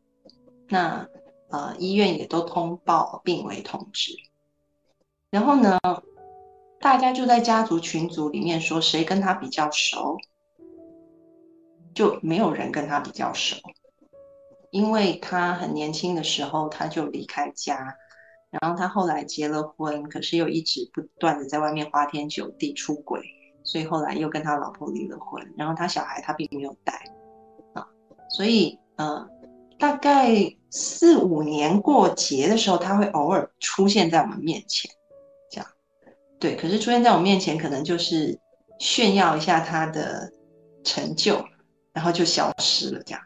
[0.71, 1.07] 那
[1.49, 4.13] 呃医院也都通报病危通知，
[5.31, 5.79] 然后呢，
[6.81, 10.19] 大家就在家族群组里面说谁跟他比较熟。
[11.95, 13.57] 就没有人跟他比较熟，
[14.73, 17.97] 因为他很年轻的时候他就离开家，
[18.51, 23.23] 然后他后来结了婚，可是又一直不断的在外面花天酒地出轨，
[23.63, 27.01] 所以后来又跟他老婆离了婚，然后他小孩他并没有带
[27.75, 27.87] 啊，
[28.29, 29.25] 所以呃
[29.79, 30.35] 大概
[30.71, 34.91] 四五年过节的时候，他会偶尔出现在我们面前，
[35.51, 35.67] 这样
[36.39, 38.39] 对，可是出现在我面前可能就是
[38.79, 40.33] 炫耀一下他的
[40.85, 41.45] 成就。
[41.95, 43.21] 然后就消失了，这样，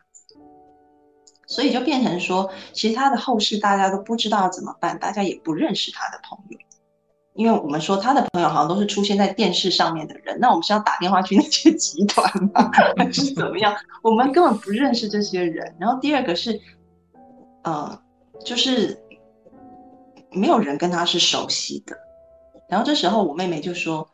[1.46, 6.58] 所以就变成说，其实他的后事大家都不知道怎么办，大家也不认识他的朋友，
[7.38, 13.72] 因为我们说他的朋友好像都是出现在电视上面的人，那我们是要打电话去那些集团吗，还是怎么样？
[14.03, 15.72] 我们根本不认识这些人。
[15.79, 16.61] 然后第二个是，
[17.62, 17.96] 呃，
[18.44, 19.01] 就是
[20.33, 21.96] 没有人跟他是熟悉的。
[22.68, 24.09] 然后这时候我妹妹就说，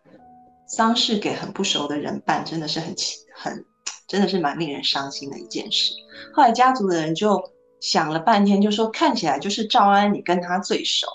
[0.66, 2.94] 丧事给很不熟的人办，真的是很
[3.34, 3.64] 很。
[4.06, 5.94] 真的是蛮令人伤心的一件事。
[6.34, 7.42] 后来家族的人就
[7.80, 11.06] 想了半天，就说看起来就是赵安，你跟他最熟。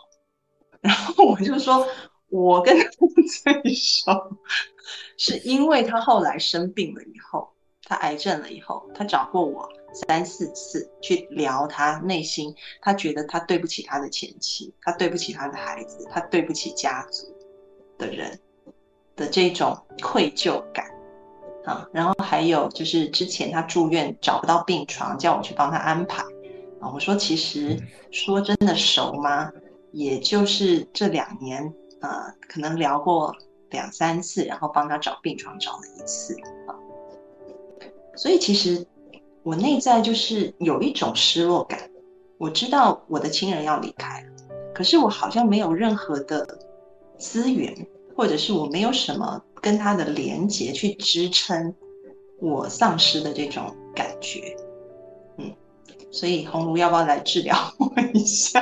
[0.81, 1.87] 然后我就说，
[2.29, 2.85] 我跟他
[3.43, 4.37] 最熟，
[5.17, 7.49] 是因为他后来生病了以后，
[7.83, 17.27] 他癌症了以后，他找过我三四次去聊他内心，他觉得他对不起他的前妻，他对不起他的孩子，他对不起家族
[17.97, 18.39] 的人
[19.15, 20.85] 的这种愧疚感。
[21.65, 26.23] 啊，然后还有就是之前他住院找不到病床，叫我去帮他安排。
[26.79, 27.77] 啊，我说其实
[28.11, 29.51] 说真的熟吗？
[29.91, 33.36] 也就是这两年，呃，可能聊过
[33.71, 36.36] 两三次，然后帮他找病床找了一次。
[36.67, 36.75] 啊，
[38.15, 38.86] 所以其实
[39.43, 41.89] 我内在就是有一种失落感。
[42.38, 44.28] 我知道我的亲人要离开了，
[44.73, 46.60] 可是我好像没有任何的
[47.17, 47.75] 资源，
[48.15, 51.75] 或者是我没有什么跟他的连接去支撑
[52.39, 54.56] 我丧失的这种感觉。
[55.38, 55.54] 嗯，
[56.12, 58.62] 所以红炉要不要来治疗我一下？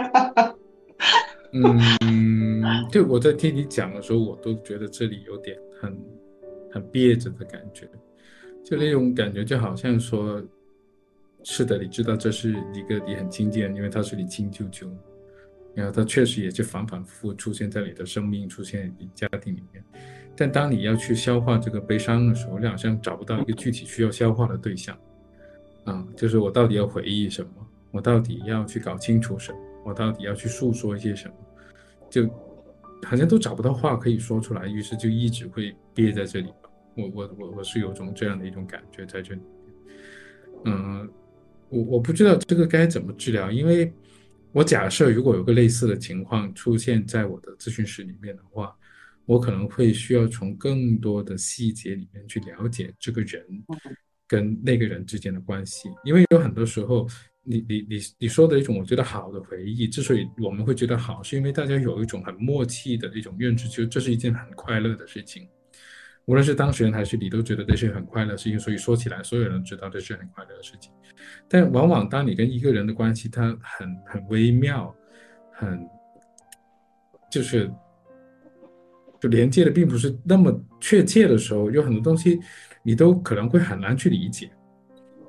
[1.53, 5.97] 嗯，就我在听你讲的时候，我都觉得这里有点很
[6.71, 7.89] 很憋着的感觉，
[8.63, 10.43] 就那种感觉，就好像说，
[11.43, 14.91] 是的，你知道这是一个你很亲近，因为他是你亲舅舅，
[15.73, 19.81] 然后他确实也是反反复复出现在你的生命，出现你家庭里面，
[20.35, 24.97] 但当你要去消化这个悲伤的时候，你好像找不到一个具体需要消化的对象，
[25.85, 27.49] 啊，就是我到底要回忆什么，
[27.91, 29.57] 我到底要去搞清楚什么。
[29.87, 31.35] 我到底要去诉说一些什么，
[32.09, 32.27] 就
[33.03, 36.51] 好像都找不到话可以说出来，于是就一直会憋在这里。
[36.97, 39.41] 我我我我是有种这样的一种感觉在这里。
[40.65, 41.09] 嗯，
[41.69, 43.89] 我我不知道这个该怎么治疗，因为
[44.51, 48.75] 我假设如果有个类似的情况出现在我的咨询室里面的话，
[49.25, 53.41] 我可能会需要从更多的细节里面去了解这个人
[54.27, 57.07] 跟那个人之间的关系，因为有很多时候。
[57.49, 65.47] 你你你你说的一种我觉得好的回忆，之所以我们会觉得好，是因为大家有一种很默契的一种认知，就这是一件很快乐的事情。
[66.25, 70.91] 无论是当事人还是你，都觉得这是很快乐事情，所以说起来，所有人知道这是很快乐的事情。
[71.47, 74.93] 但往往当你跟一个人的关系，它很很微妙，
[75.53, 75.87] 很
[77.31, 77.71] 就是
[79.21, 82.37] 就连接的并不是那么确切的时候，有很多东西
[82.83, 84.51] 你都可能会很难去理解。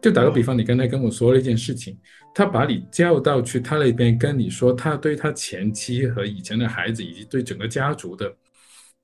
[0.01, 1.99] 就打个比方，你刚才跟我说了一件事情，
[2.35, 8.33] 他把你叫到去他那边跟你说，他对他前妻和以前的孩子以及对整个家族的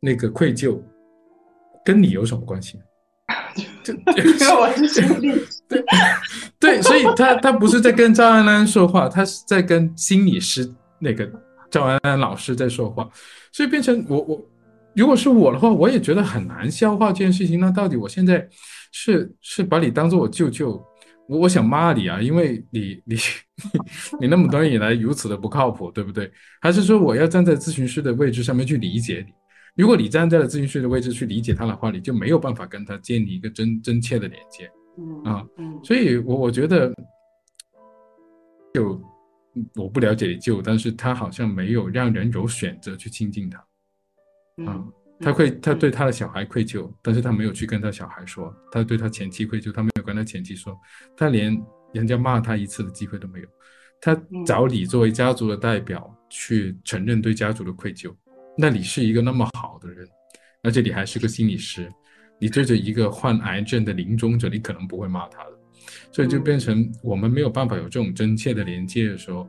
[0.01, 0.81] 那个愧疚，
[1.85, 2.79] 跟你有什么关系？
[3.85, 3.95] 就
[4.57, 5.33] 我是兄弟
[5.69, 5.85] 对
[6.59, 11.31] 对，所以他他不是在跟赵安安说话，他是在跟心理师那个
[11.71, 13.09] 赵安安老师在说话，
[13.53, 14.47] 所以变成我我
[14.97, 17.59] 如果是我的话，我也觉得很难消化这件事情。
[17.61, 18.49] 那到底我现在？
[18.97, 20.81] 是是把你当做我舅舅，
[21.27, 23.17] 我我想骂你啊，因为你你
[24.23, 26.31] 你那么多年以来如此的不靠谱，对不对？
[26.61, 29.33] 还是说我要站在咨询师的位置上面去理解你？
[29.75, 34.71] 如果你站在了咨询师的位置去理解他的话，你就没有办法跟他建立一个真真切的连接。
[34.97, 35.45] 嗯啊，
[35.83, 36.95] 所以我我觉得，
[38.75, 39.03] 就
[39.75, 43.61] 我不了解你舅，但是他好像没有让人有选择去亲近他。
[44.57, 44.93] 嗯。
[45.21, 50.75] 他会，他对他的小孩愧疚，但是他没有去跟他小孩说；他对他前妻愧疚，他没有跟他前妻说；
[51.17, 51.57] 他连
[51.93, 53.47] 人家骂他一次的机会都没有。
[54.01, 58.13] 他找你作为家族的代表去承认对家族的愧疚。
[58.59, 60.07] 那你是一个那么好的人，
[60.65, 61.89] 而且你还是个心理师，
[62.41, 65.51] 你对着一个患癌症的临终者，你可能不会骂他的。
[66.11, 69.49] 所以就变成我们没有办法有这种真切的连接的时候，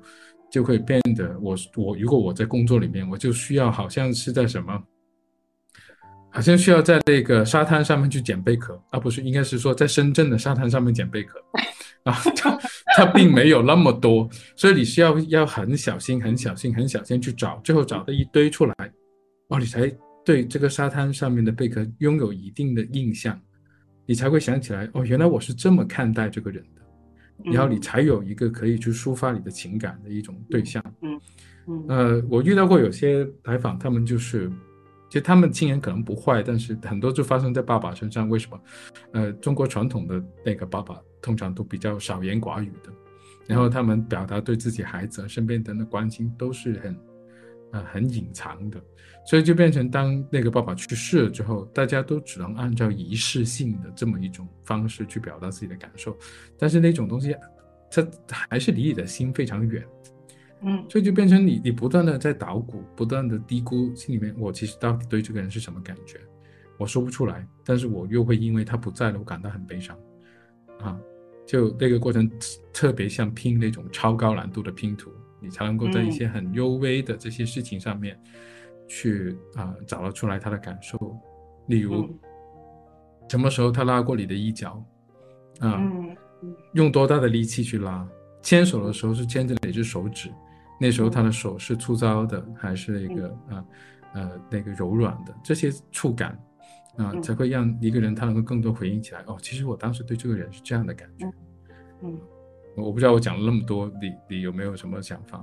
[0.51, 4.81] 就会变得我我如果我在工作里面，我就需要好像是在什么。
[6.35, 11.39] 好像需要在那个沙滩上面去捡贝壳，而不是应该是说在深圳的沙滩上面捡贝壳。
[12.03, 12.59] 啊，它
[12.97, 18.75] 它并没有那么多，所以你需要要很小心、很小心、很小心去找，最后找到一堆出来，
[19.47, 19.89] 哦，你才
[20.25, 23.39] 对这个沙滩上面的贝壳拥有一定的印象，
[24.05, 30.83] 你才会想起来，哦，原来我是这么看待这个人的，然后你才有一个可以去抒发你的情感的一种对象。
[31.01, 31.19] 嗯
[31.67, 34.51] 嗯，呃，我遇到过有些采访，他们就是。
[35.09, 38.27] 其实他们亲人可能不坏，但是很多就发生在爸爸身上。
[38.27, 38.59] 为什么？
[39.11, 42.91] 呃，中国传统的那个爸爸通常都比较少言寡语的，
[43.47, 46.99] 然后他们表达对自己孩子身边人的关心都是很，
[47.71, 48.81] 呃，很隐藏的。
[49.27, 56.15] 所以就变成当那个爸爸去世了之后，大家都只能按照仪式性的这么一种方式去表达自己的感受，
[56.59, 57.35] 但是那种东西，
[57.89, 59.83] 它还是离你的心非常远。
[60.61, 66.19] 嗯，所以就变成你，你不断的在捣鼓，不断的低估心里面，我其实到底对这个人是什么感觉，
[66.77, 69.95] 我说不出来，但是我又会因为他不在了，我感到很悲伤，
[70.79, 70.97] 啊，
[71.45, 72.29] 就那个过程
[72.73, 78.19] 特别像拼那种超高难度的拼图，你才能够在一些很幽微的这些事情上面，
[78.87, 80.97] 去啊找得出来他的感受，
[81.67, 82.09] 例如
[83.29, 84.83] 什么时候他拉过你的衣角，
[85.59, 85.79] 啊，
[86.73, 88.07] 用多大的力气去拉，
[88.41, 90.31] 牵手的时候是牵着哪只手指。
[90.79, 93.65] 那时候他的手是粗糙的，还是那个啊
[94.13, 95.33] 呃那个柔软的？
[95.43, 96.37] 这些触感
[96.97, 99.21] 啊，才会让一个人他能够更多回应起来。
[99.27, 101.31] 哦，其实我当时对这个人是这样的感觉。
[102.01, 102.17] 嗯，
[102.75, 105.41] 我不知道我讲了那么多，你你有没有什么想法？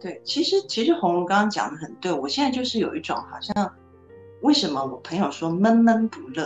[0.00, 3.72] 对，其实其实红龙刚刚讲的很对，我现在就是有一种好像，
[4.42, 6.44] 为什么我朋友说闷闷不乐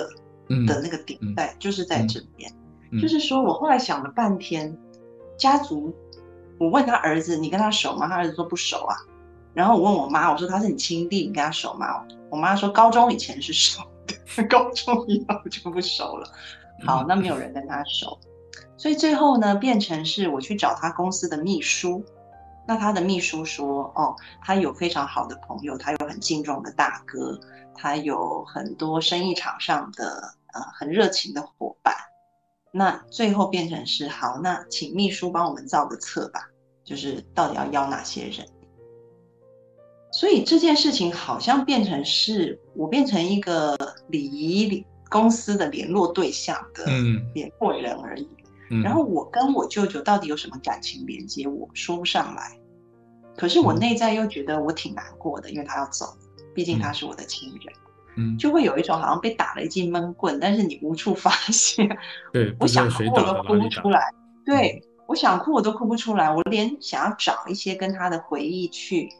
[0.66, 2.52] 的那个点在，就是在这边，
[3.00, 4.76] 就是说我后来想了半天，
[5.38, 5.94] 家族，
[6.58, 8.08] 我问他儿子，你跟他熟吗？
[8.08, 8.96] 他儿子说不熟啊。
[9.54, 12.04] 然后我问我妈，我说他是你亲弟，你跟他熟吗？
[12.30, 16.30] 我妈说高中以前是熟的， 高中以后就不熟了。
[16.84, 18.18] 好，那没有人跟他熟，
[18.76, 22.04] 所以最后呢，变成是我去找他公司的秘书。
[22.68, 27.38] 那他的秘书说，哦，他有非常好的朋友，他有很敬重的大哥，
[27.74, 31.94] 他有很多生意场上的呃很热情的伙伴。
[32.72, 36.50] 那最后变成是好，那请秘书帮我们造个册吧，
[36.84, 38.46] 就是到底要邀哪些人。
[40.12, 43.76] 所以这件事情好像变成是我变成一个
[44.08, 46.84] 礼仪公司的联络对象的
[47.34, 48.28] 联络人而已。
[48.82, 52.58] 然后我跟我舅舅到底有什么感情连接，我说不上来。
[53.36, 56.06] 可是我内在又觉得我挺难过的，因为他要走，
[56.54, 57.60] 毕竟他是我的亲人。
[57.60, 57.85] 嗯，
[58.38, 61.88] 就会有一种好像被打了一记闷棍，但是你无处发泄。
[62.32, 64.00] 对，我想哭我都哭不出来。
[64.44, 66.32] 对，我想哭我都哭不出来。
[66.32, 69.12] 我连想要找一些跟他的回忆去，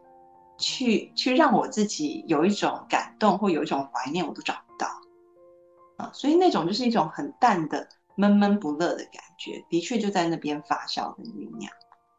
[0.59, 4.89] 去，去让我自己有一种感动或有一种怀念，我都找不到。
[5.97, 11.73] 啊，所以那种就是一种很淡的闷闷不乐的感觉，的确就在那边发酵跟酝酿。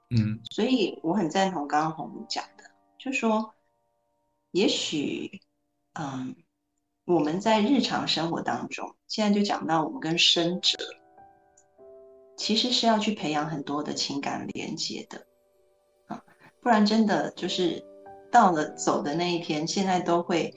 [0.10, 2.64] 嗯，所以我很赞同刚刚红讲的，
[2.98, 3.54] 就说，
[4.52, 5.42] 也许，
[5.94, 6.36] 嗯，
[7.08, 10.78] 我们在日常生活当中，现在就讲到我们跟生者，
[12.36, 15.26] 其实是要去培养很多的情感连接的，
[16.08, 16.22] 啊，
[16.62, 17.82] 不然真的就是
[18.30, 20.54] 到了走的那一天，现在都会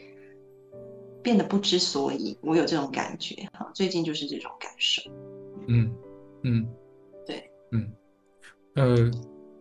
[1.23, 2.37] 变得不知所以。
[2.43, 5.09] 我有这种感觉，哈，最近就是这种感受。
[5.69, 5.95] 嗯
[6.43, 6.69] 嗯，
[7.25, 7.93] 对，嗯，
[8.75, 9.11] 呃。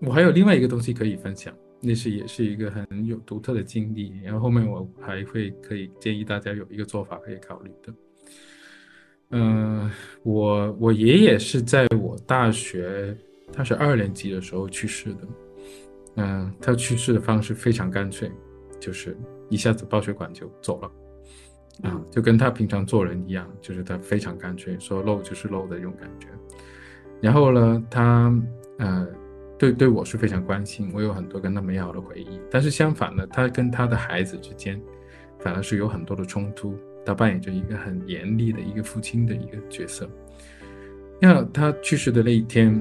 [0.02, 4.14] 我还有另外一个东西可以分享，那是也是一个很有独特的经历。
[4.24, 7.94] 然后后面我还会可以建议大家有一个做法可以考虑的。
[9.32, 9.90] 嗯，
[10.24, 13.16] 我我爷爷是在我大学，
[13.54, 15.28] 他是二年级的时候去世的。
[16.16, 18.32] 嗯，他去世的方式非常干脆，
[18.80, 19.16] 就是
[19.50, 20.92] 一下子爆血管就走了，
[21.90, 26.28] 啊，就跟他平常做人一样，就是他非常干脆，说漏就是漏的这种感觉。
[27.22, 28.34] 然后呢，他
[28.80, 29.08] 呃。
[29.60, 32.40] 对，对我是非常关心，我有很多跟他美好的回忆。
[32.50, 34.82] 但是相反呢，他跟他的孩子之间，
[35.38, 36.76] 反而是有很多的冲突。
[37.06, 40.08] 他扮演着一个很严厉的一个父亲的一个角色。
[41.20, 42.80] 那他去世的那一天，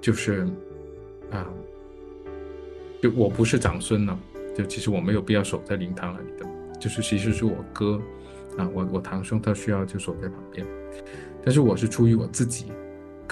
[0.00, 0.46] 就是
[1.30, 1.46] 啊，
[3.02, 4.18] 就我不是长孙了，
[4.56, 8.00] 就其实我没有必要守在灵堂那里的，就是其实是我哥
[8.56, 10.66] 啊，我我堂兄他需要就守在旁边，
[11.44, 12.66] 但是我是出于我自己。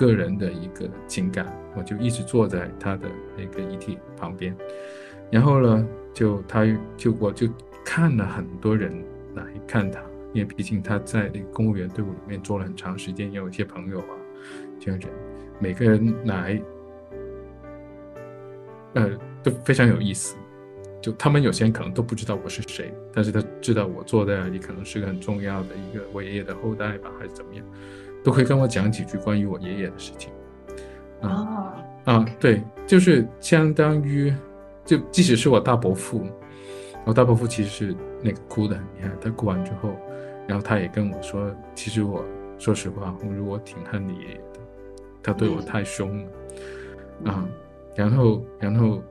[0.01, 4.57] 个人的一个情感，我就一直坐在他的那个遗体旁边，
[5.31, 6.65] 然后呢，就他
[6.97, 7.47] 就我就
[7.85, 8.91] 看了很多人
[9.35, 10.01] 来看他，
[10.33, 14.17] 因为毕竟他在那个公务员队伍里面做了很长时间，也有一些朋友啊，
[14.81, 15.11] 这样人，
[15.59, 16.63] 每个人来，
[18.95, 19.11] 呃，
[19.43, 20.35] 都非常有意思，
[21.03, 27.67] 就他们有些人可能都不知道我是谁，但是他知道我坐在那里可能是个很重要的一个我爷爷的后代吧，还是怎么样。
[28.23, 30.31] 都会跟我讲几句关于我爷爷的事情，
[31.23, 34.35] 啊啊，对，就是相当于，
[34.85, 36.27] 就即使是我大伯父，
[37.05, 39.95] 我大伯父其实是那个哭的很厉害，他哭完之后，
[40.47, 42.25] 然后他也跟我说，其实我
[42.59, 44.61] 说实话，我如果挺恨你爷爷的，
[45.23, 46.23] 他对我太凶
[47.25, 47.49] 了，啊，
[47.95, 49.03] 然后然后，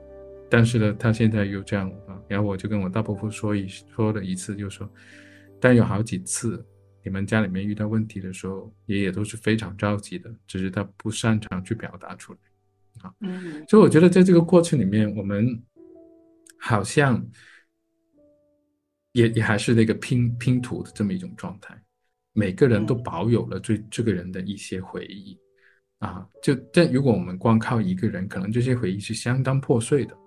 [0.49, 4.87] 但是呢，他现在又这样啊，然后我就跟我大伯父说一说了一次，就说，
[5.59, 6.63] 但有好几次。
[7.03, 12.39] 你们家里面遇到问题的时候，爷爷都是非常着急的，只是他不擅长去表达出来，
[13.01, 15.63] 啊，嗯，所以我觉得在这个过程里面，我们
[16.59, 17.25] 好像
[19.13, 21.81] 也也还是那个拼拼图的这么一种状态，
[22.33, 25.39] 每个人都保有了对这个人的一些回忆，
[25.99, 30.18] 啊，就但如果我们光靠一个人，可能这些回忆是相当破碎的。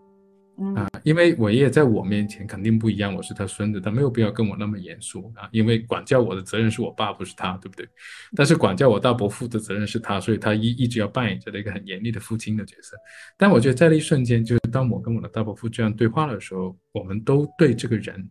[0.76, 5.48] 啊，因为我爷在我面前肯定不一样，我是他孙子，他没有必要跟我那么严肃啊。
[5.52, 7.86] 因为管教我的责任是我爸，不是他，对不对？
[8.34, 12.96] 但是管教我大伯父的责任是他，所以他一一直要扮演着一个很严厉的父亲的角色。
[13.36, 18.28] 但我觉得在那一瞬间，就是当我跟我的大伯父这样对话的时候，我们都对这个人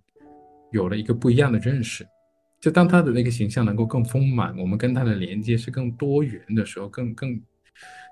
[0.72, 2.06] 有了一个不一样的认识。
[2.60, 7.42] 就当他的那个形象能够更丰满，我们跟他的连接是更多元的时候，更更。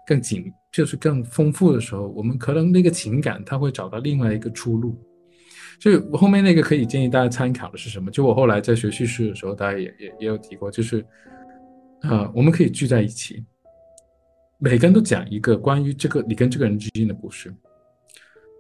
[0.08, 5.00] 更紧就是更丰富的时候，我们可能那个情感它会找到另外一个出路。
[5.80, 8.12] 所以我后面那个可以建议大家参考的是什么？
[8.12, 11.06] 就我后来在学叙事的时候，大家也也也有提过，就是
[12.02, 13.46] 啊，我们可以聚在一起，
[14.58, 17.50] 每个人都讲一个关于这个你跟这个人之间的故事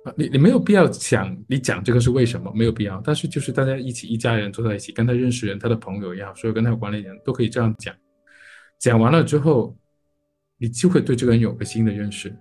[0.05, 3.01] 啊，你你没有必要讲你讲这个是为什么，没有必要。
[3.03, 7.93] 但是就是大家一起一家人坐在一起，跟他认识人，他的朋友也好，所有跟他有关的人都可以这样讲。
[8.77, 9.75] 讲完了之后。
[10.59, 12.35] 你就会对这个人有个新的认识。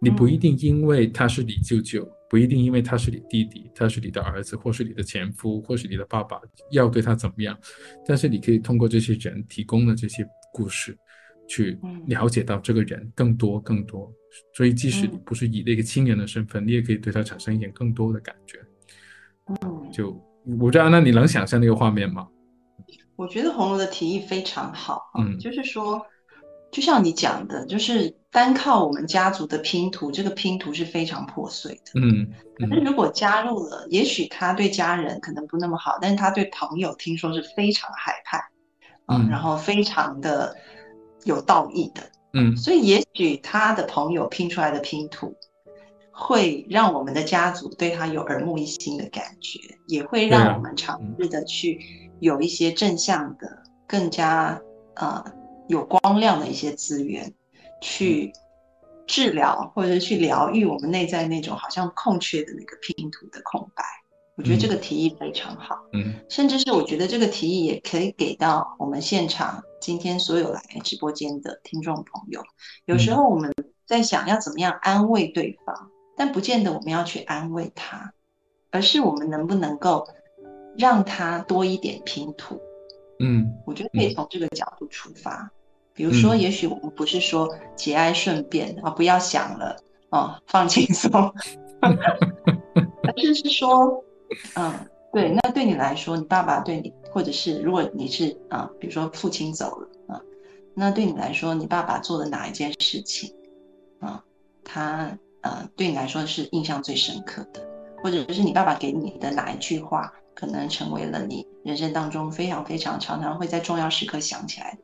[0.00, 6.40] 你不一定因为他是你舅舅，不一定因为他是你弟弟，他是你的儿子，或是你的前夫，或是你的爸爸，
[6.70, 7.58] 要对他怎么样？
[8.06, 10.96] 但是你可以通过这些人提供的这些故事，
[11.48, 14.08] 去了解到这个人更多更多。
[14.54, 18.60] 所以即使你不是以那个亲人的身份，你也可以对他产生一点更多的感觉。
[19.46, 20.10] 嗯，就
[20.60, 22.28] 我知道，那你能想象那个画面吗？
[23.16, 26.00] 我觉得红楼的提议非常好，嗯，就是说，
[26.70, 32.30] 就像你讲的，就是单靠我们家族的拼图，这个拼图是非常破碎的，嗯。
[32.58, 38.50] 可是如果加入了，也许他对家人可能不那么好，但是他对朋友听说是非常害怕，
[39.06, 40.56] 嗯，然后非常的
[41.24, 42.02] 有道义的，
[42.34, 45.34] 嗯，所以也许他的朋友拼出来的拼图，
[46.10, 51.80] 会让我们的家族对他有耳目一新的感觉，也会让我们尝试的去。
[52.20, 54.60] 有一些正向的、更加
[54.96, 55.24] 呃
[55.68, 57.32] 有光亮的一些资源，
[57.80, 58.32] 去
[59.06, 63.84] 治疗或者去疗愈我们内在那种好像空缺的那个拼图的空白。
[64.36, 72.42] 我觉得这个提议非常好，嗯，甚至是我觉得这个提议也可以给到我们现场今天所有来直播间的听众朋友。
[72.86, 73.52] 有时候我们
[73.86, 78.12] 在想要怎么样安慰对方，但不见得我们要去安慰他，
[78.70, 80.06] 而是我们能不能够。
[80.76, 82.60] 让他多一点拼图，
[83.18, 85.50] 嗯，我觉得可以从这个角度出发。
[85.98, 89.76] 比如说，也许我们不是说节哀顺变啊，不要想了
[90.10, 91.10] 哦，放轻松，
[91.82, 94.04] 而是是说，
[94.54, 94.72] 嗯，
[95.12, 100.22] 对，那对你来说，你爸爸对你，或者是如果你是啊，比如说父亲走了啊，
[100.72, 103.34] 那对你来说，你爸爸做的哪一件事情
[103.98, 104.22] 啊，
[104.62, 107.60] 他呃对你来说是印象最深刻的，
[108.04, 110.12] 或者是你爸爸给你的哪一句话？
[110.32, 114.78] 可能成为了你人生当中非常非常常常会在重要时刻想起来的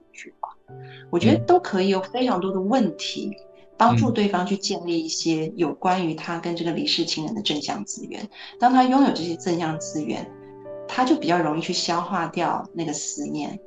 [1.10, 3.30] 我觉得都可以有非常多的问题，
[3.76, 8.28] 帮助对方去建立一些有关于他跟这个离世亲人的正向资源。
[8.58, 10.28] 当他拥有这些正向资源，
[10.88, 13.58] 他就比较容易去消化掉那个思念，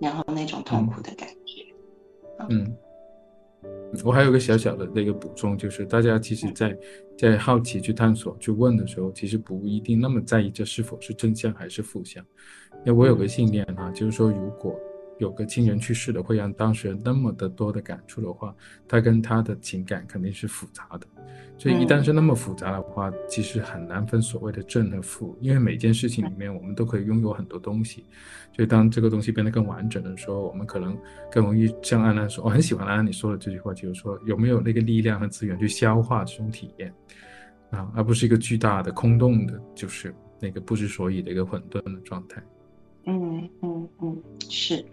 [0.00, 1.64] 然后那种痛苦的感觉。
[2.48, 2.74] 嗯。
[4.04, 6.76] 我还有个小小的那个补充，就是大家其实，在
[7.16, 12.22] 在好奇去探索去问的时候，其实不一定那么在意这是否是正向还是负向。
[12.84, 14.74] 因为我有个信念啊，就是说如果。
[15.18, 18.54] 有个亲人去世了，会让当事人那么的多的感触的话，
[18.88, 21.06] 他跟他的情感肯定是复杂的。
[21.56, 28.04] 所以一旦是那么复杂的话，其实很难分所谓的正和负，因为每件事情里面我们都可以拥有很多东西。
[28.52, 30.96] 所以当这个东西变得更完整的时候，我们可能
[31.30, 36.92] 更容易像安安说，我很喜欢安安你说的这句话，就是说有没有那个力量和资源去消化这种体验
[37.70, 42.42] 啊，而不是一个巨大的空洞的，就是那个不知所以的一个混沌的状态。
[43.06, 44.84] 嗯嗯嗯，是。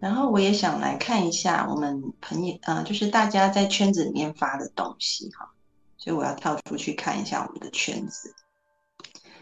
[0.00, 5.50] 然后我也想来看一下我们朋友，呃，就是大家在圈子里面发的东西哈，
[5.96, 8.34] 所以我要跳出去看一下我们的圈子。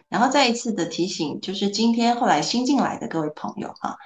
[0.08, 3.96] 然后再一次的提醒，就是今天后来新进来的各位朋友哈，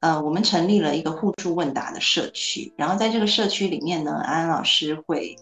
[0.00, 5.36] 呃，我们成立了一个互助问答的社区，然后在这个社区里面呢，安安老师会，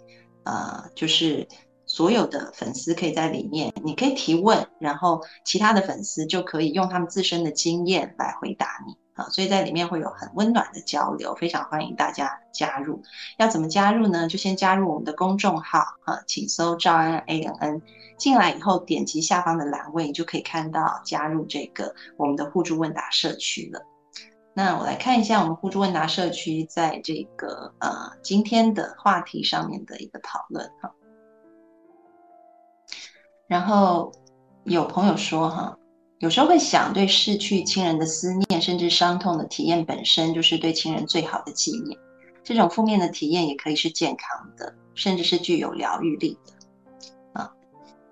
[0.45, 1.47] 呃，就是
[1.85, 8.97] 所有的粉丝可以在里面，你可以提问，然后其他的粉丝就可以用他们自身的经验来回答你。
[9.17, 13.03] 啊，所以在里面会有很温暖的交流，非常欢迎大家加入。
[13.39, 14.29] 要怎么加入呢？
[14.29, 17.83] 就先加入我们的公众号啊，请搜赵安 A N N，
[18.19, 23.81] 进来以后点击下方的栏位，就可以看到加入这个我们的互助问答社区了。
[24.53, 30.93] 那我来看一下我们互助问答社区在这个呃今天的话题上面的一个讨论哈。
[33.47, 34.13] 然后
[34.65, 35.79] 有朋友说哈。
[36.19, 41.99] 有时候会想，对逝去亲人的思念，甚至伤痛的体验本身，就是对亲人最好的纪念。
[42.43, 47.41] 这种负面的体验也可以是健康的，甚至是具有疗愈力的。
[47.41, 47.53] 啊，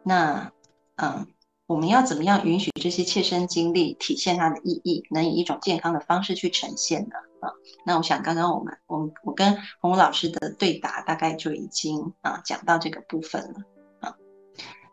[0.02, 0.52] 那
[0.96, 1.26] 嗯，
[1.66, 7.14] 我们要怎么样允许这些切身经历体现它的意义，能以一种健康的方式去呈现呢？
[7.40, 7.48] 啊，
[7.86, 13.60] 那我想刚刚我们我们我跟洪武老师的对答大概就已经啊讲到这个部分了
[14.00, 14.14] 啊。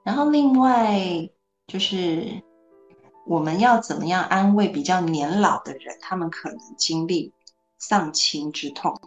[0.06, 0.98] 然后另外
[1.68, 2.42] 就是。
[3.32, 5.98] 我们要怎么样安慰比较年老的人？
[6.02, 7.32] 他们可能经历
[7.78, 9.00] 丧亲之痛，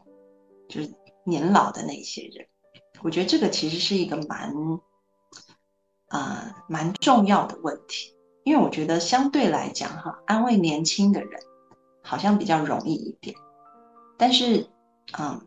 [0.67, 0.91] 就是
[1.25, 2.47] 年老的那些人。
[3.03, 4.51] 我觉得这个其实是一个蛮，
[6.09, 8.17] 呃，蛮重要的问题。
[8.45, 11.43] 因为我觉得相对来讲，哈，安慰年轻的人
[12.03, 13.37] 好像比较容易一点。
[14.17, 14.67] 但是，
[15.19, 15.47] 嗯，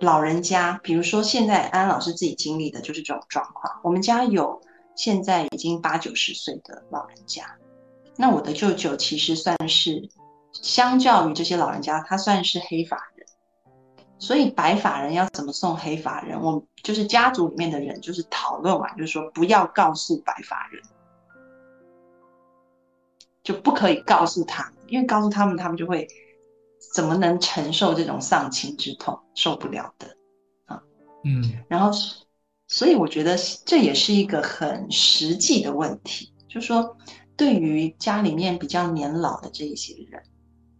[0.00, 3.78] 老人家，比如说现在安老师自己经历的就是这种状况。
[3.84, 4.62] 我们家有。
[4.96, 7.44] 现在已经八九十岁的老人家，
[8.16, 10.08] 那我的舅舅其实算是，
[10.52, 13.26] 相较于这些老人家，他算是黑发人，
[14.18, 16.40] 所以白发人要怎么送黑发人？
[16.40, 20.82] 我就是家族里面的人，就是讨论完，就是说不要告诉白发人，
[23.42, 26.08] 就不可以告诉他，因为告诉他们，他们就会
[26.94, 30.16] 怎么能承受这种丧亲之痛，受不了的
[30.64, 30.82] 啊。
[31.24, 31.90] 嗯，然后，
[32.68, 36.96] 所以我觉得这也是一个很实际的问题，就是说，
[37.36, 40.22] 对于家里面比较年老的这一些人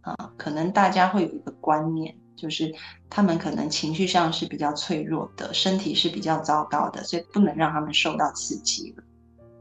[0.01, 2.15] 啊，可能大家会有一个观念。
[2.37, 2.71] 就是
[3.09, 8.95] 他们可能情绪上是比较脆弱的，身体是比较糟糕的，所以不能让他们受到刺激。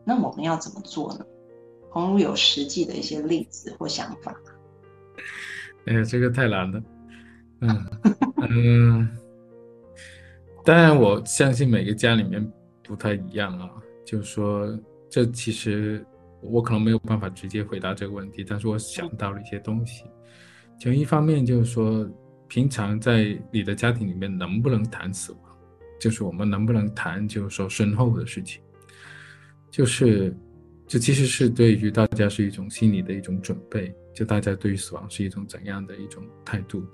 [0.04, 1.24] 那我们要怎么做呢？
[1.88, 4.38] 红如有实际的一些例子或想法吗？
[5.86, 6.82] 哎呀，这个太难了。
[7.62, 7.86] 嗯
[8.46, 9.08] 嗯，
[10.66, 12.46] 当然我相信每个家里面
[12.82, 13.70] 不太一样啊。
[14.04, 16.04] 就是说，这其实
[16.42, 20.04] 我可能没有办法直接回答这个问题，但是我想到了一些东西。
[20.78, 22.06] 就一方面就是说。
[22.48, 25.40] 平常在你的家庭里面能不能谈死亡，
[25.98, 28.62] 就是我们能不能谈，就是说身后的事情，
[29.68, 30.32] 就是
[30.86, 36.86] 这其实是对于大家是一种心理的一种准备，就大家对于死亡是一种怎样的一种态度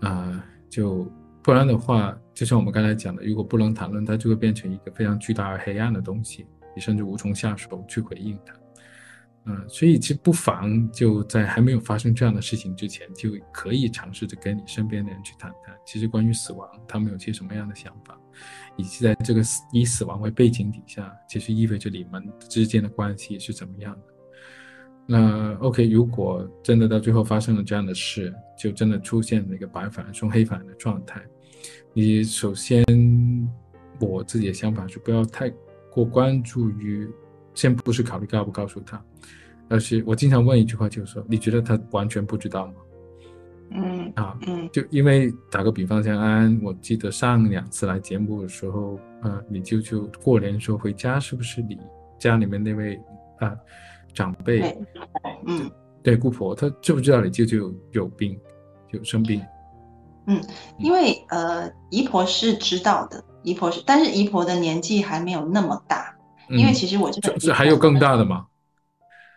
[0.00, 0.44] 啊？
[0.68, 1.10] 就
[1.42, 8.54] 不然的话，就像我们刚才讲的，如果不能谈论，它就会变成一个非常巨大而黑暗的东西，你甚至无从下手去回应它。
[9.46, 18.20] 嗯，所以其实不妨就在还没有发生这样的事情之前，就可以尝试着跟你身边的人去谈谈，其实关于死亡，他们有些什么样的想法，
[18.76, 19.40] 以及在这个
[19.72, 24.14] 以死亡为背景底下，其实意味着你们之间的关系是怎么样的。
[25.06, 31.22] 那 OK，如果真的到最后发生了这样的事，就真的出现了一个白反送黑反的状态，
[31.96, 32.84] 你首先
[33.98, 35.50] 我自己的想法是不要太
[35.90, 37.08] 过关注于。
[37.54, 39.02] 先不是考虑告不告诉他，
[39.70, 42.72] 而是我经常问一句话，就是说，你觉得他完全不知道吗？
[43.70, 51.78] 嗯啊，嗯，就因为打个比方，像安安，我记得上两次来节目的时候，呃，你舅舅过年时候回家，是不是你
[52.18, 53.00] 家里面那位
[53.38, 53.56] 啊
[54.12, 54.60] 长辈？
[55.46, 55.70] 嗯，
[56.02, 58.38] 对，姑婆，他知不知道你舅舅有病，
[58.90, 59.40] 有生病？
[60.26, 60.42] 嗯，
[60.78, 66.12] 因为呃，姨婆是知道的，姨婆是，但是姨婆的年纪还没有那么大。
[66.48, 68.46] 因为其实我这个这还有更大的吗？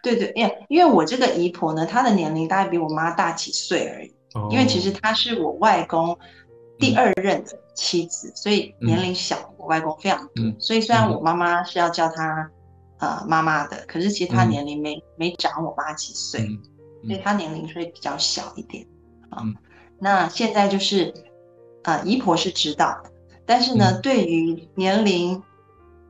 [0.03, 4.13] 对对，因为因为我这个姨婆呢，她的年龄大概比我妈大几岁而已。
[4.35, 4.47] 哦。
[4.51, 6.15] 因为其实她是我外公
[6.77, 10.45] 第二任的妻子，所以年龄小我外公非常多。
[10.59, 12.47] 所以虽然我妈妈是要叫她
[12.99, 16.47] 呃妈妈的，可是其实她年龄没没长我妈几岁，
[17.07, 18.85] 所以她年龄会比较小一点。
[19.31, 19.43] 啊。
[19.99, 21.13] 那现在就是
[21.83, 23.11] 呃姨婆是知道的，
[23.45, 25.41] 但是呢，对于年龄。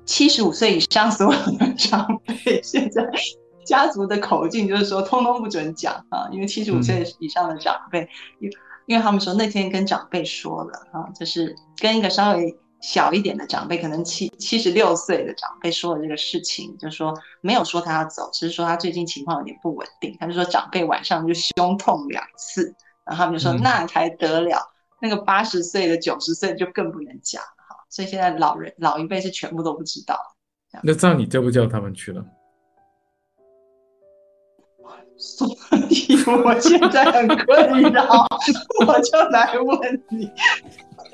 [0.05, 3.07] 七十五岁以上所有的长辈，现在
[3.63, 8.09] 家族的口径就是说，通通不准讲啊，因为七十五岁以上的长辈，
[8.39, 8.49] 因
[8.87, 22.73] 因为他们说那天跟长辈说了啊，就是跟一个稍微小一点的长辈，可能七七十六岁的长辈说了这个事情，就说没有说他要走，只是说他最近情况有点不稳定，他就说长辈晚上就胸痛两次，
[23.09, 24.59] 然后他们就说那才得了，
[25.01, 27.41] 那个八十岁的九十岁就更不能讲。
[27.89, 30.15] 所以现在老人老一辈是全部都不知道。
[30.83, 32.23] 那这样你叫不叫他们去了？
[35.17, 35.47] 所
[35.89, 38.27] 以我现在很困扰，
[38.87, 40.31] 我就来问你。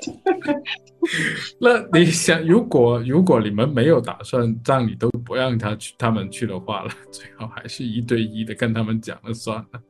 [1.58, 9.80] 那你想，如果如果你们没有打算让你都不让他去，他们去的话了，最好还是一对一的跟他们讲了算了。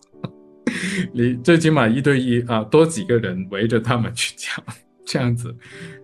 [1.12, 4.64] 你最起码一对一啊，多几个人围着他们去讲，
[5.04, 5.54] 这样子。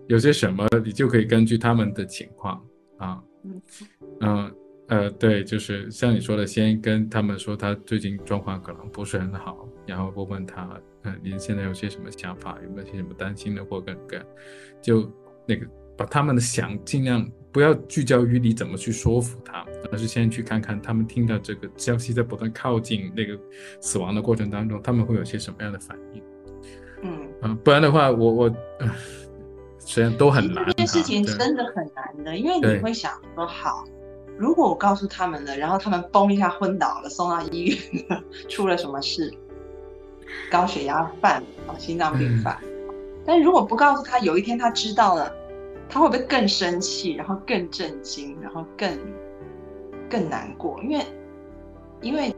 [0.08, 2.62] 有些什么，你就可以根据他们的情况
[2.98, 3.22] 啊，
[4.20, 4.50] 嗯
[4.88, 14.26] 呃，对，就是像你说的，先跟他们说他最近状况可能不是很好，然后问问他，嗯，您现在有些什么想法，有没有些什么担心的或各种各样，
[14.82, 15.10] 就
[15.46, 15.66] 那个
[15.96, 23.38] 把他们的想尽量不要聚焦于你怎么去说服他，而是先去看看他们听到这个消息在不断靠近那个
[23.80, 26.22] 死亡的过程当中，他们会有些什么样的反应，
[27.02, 27.28] 嗯。
[27.42, 28.56] 嗯，不然的话，我我。
[29.84, 33.84] 虽然都很难，这件事情真的很难的，因为你会想说，好，
[34.38, 37.76] 如果我告诉他们了，然后他们嘣一下昏倒了，送到医院
[38.08, 39.34] 了，出了什么事，
[40.52, 42.56] 高血压犯了，心脏病犯，
[43.26, 45.34] 但如果不告诉他，有一天他知道了，
[45.92, 48.98] 他会不会更生气，然后更震惊，然后更
[50.08, 50.80] 更难过？
[50.82, 51.04] 因为，
[52.00, 52.34] 因为，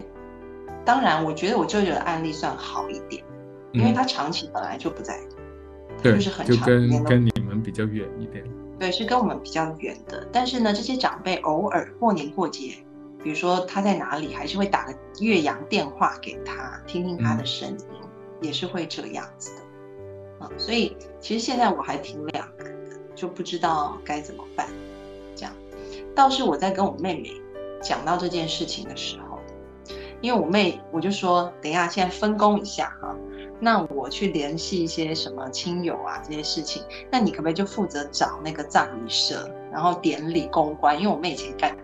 [0.85, 3.23] 当然，我觉得我舅舅的案例算好一点，
[3.71, 5.21] 因为他长期本来就不在。
[6.03, 8.45] 对，就是很就跟跟你们比较远一点。
[8.77, 10.27] 对，是跟我们比较远的。
[10.33, 12.75] 但是呢，这些长辈偶尔过年过节，
[13.23, 17.87] 比如说他在哪里，还是会打个岳阳电话给他，听听他的声音，
[18.41, 20.45] 也是会这样子的。
[20.45, 22.49] 啊，所以其实现在我还挺两
[23.15, 24.67] 就不知道该怎么办。
[25.35, 25.53] 这样，
[26.15, 27.31] 倒是我在跟我妹妹
[27.83, 29.39] 讲到这件事情的时候，
[30.21, 33.15] 因为我妹我就说，等一下现在分工一下哈，
[33.61, 41.77] 那我去联系一些什么亲友啊这些事情，那你可不可以就负责找那个葬仪社，然后典礼公关，因为我妹以前干。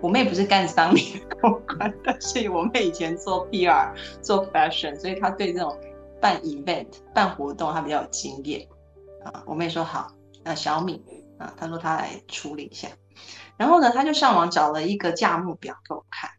[0.00, 5.76] 我妹不是干丧礼公关的，所以我妹以前做 PR、做 fashion，所以她对这种
[6.20, 8.64] 办 event、办活动她比较有经验
[9.24, 9.42] 啊。
[9.44, 10.12] 我妹说好，
[10.48, 11.04] 那小米
[11.38, 12.88] 啊，她说她来处理一下。
[13.56, 16.30] 然后呢，她就上网找了一个价目表给我看。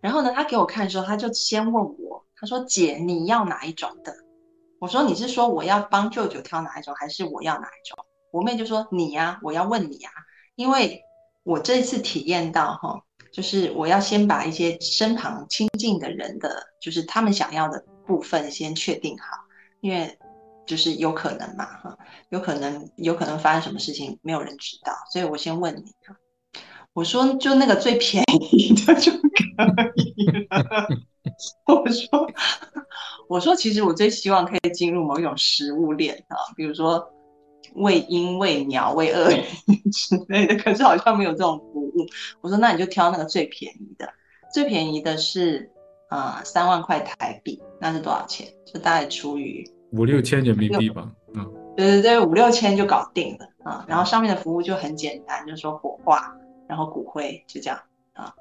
[0.00, 4.14] 然后呢，她给我看的时候，她就先问我，她说：“姐，你要哪一种的？”
[4.78, 10.10] 我说：“你是说我要帮舅舅挑哪一种，还是我要哪一种？”我妹就说：“你呀，我要问你呀，
[10.54, 11.00] 因为。”
[11.44, 16.48] 我这次体验到哈，就是我要先把一些身旁亲近的人的，
[16.80, 19.26] 就是他们想要的部分先确定好，
[19.82, 20.18] 因为
[20.66, 21.98] 就是有可能嘛哈，
[22.30, 26.16] 有可能有可能发生什么事情没有人知道，所以我先问你哈，
[26.92, 29.18] 我说就那个最便宜的就可
[29.96, 30.14] 以
[30.48, 30.88] 了，
[31.66, 32.30] 我说
[33.28, 37.10] 我说其实我最希望可以进入某一种食物链啊，比如说。
[37.76, 39.42] 喂鹰、喂鸟、喂鳄鱼
[39.90, 42.06] 之类的，可是好像没有这种服务。
[42.40, 44.08] 我说那你就挑那个最便宜的，
[44.52, 45.72] 最便宜的是
[46.08, 48.46] 啊三万块台币，那是多少钱？
[48.64, 49.64] 就大概除以
[49.96, 51.10] 五六千人民币吧。
[51.34, 53.84] 嗯，对对对，五六千就搞定了啊。
[53.88, 56.34] 然后上面的服务就很简单，就是说火化，
[56.68, 57.78] 然后骨灰就这样
[58.12, 58.34] 啊。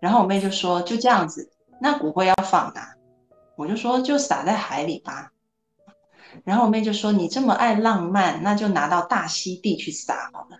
[0.00, 2.94] 然后我妹就说就这样子，那骨灰要放哪？
[3.56, 5.30] 我就说就撒在海里吧。
[6.44, 10.58] 然后我妹就说：“你这么爱浪漫，那就拿到大溪地去撒好了。”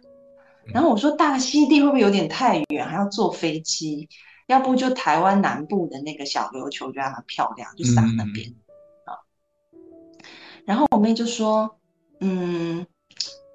[0.72, 4.08] 然后我说：“大溪地会不会有点太远，还要坐飞机？
[4.46, 8.64] 要不就台湾南部的那个小琉球，觉得它漂亮，就撒那边啊。”
[10.68, 11.78] 然后我妹就说
[12.20, 12.86] ：“嗯，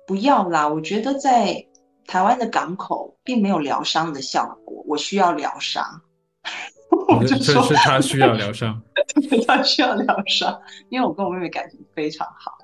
[0.07, 1.63] 不要啦，我觉得在
[2.07, 6.01] 台湾的港口并没有疗伤的效果，我需要疗伤。
[7.09, 8.81] ”我就说是他需要疗伤，
[9.47, 10.59] 他需要疗伤，
[10.89, 12.57] 因为我跟我妹妹感情非常好。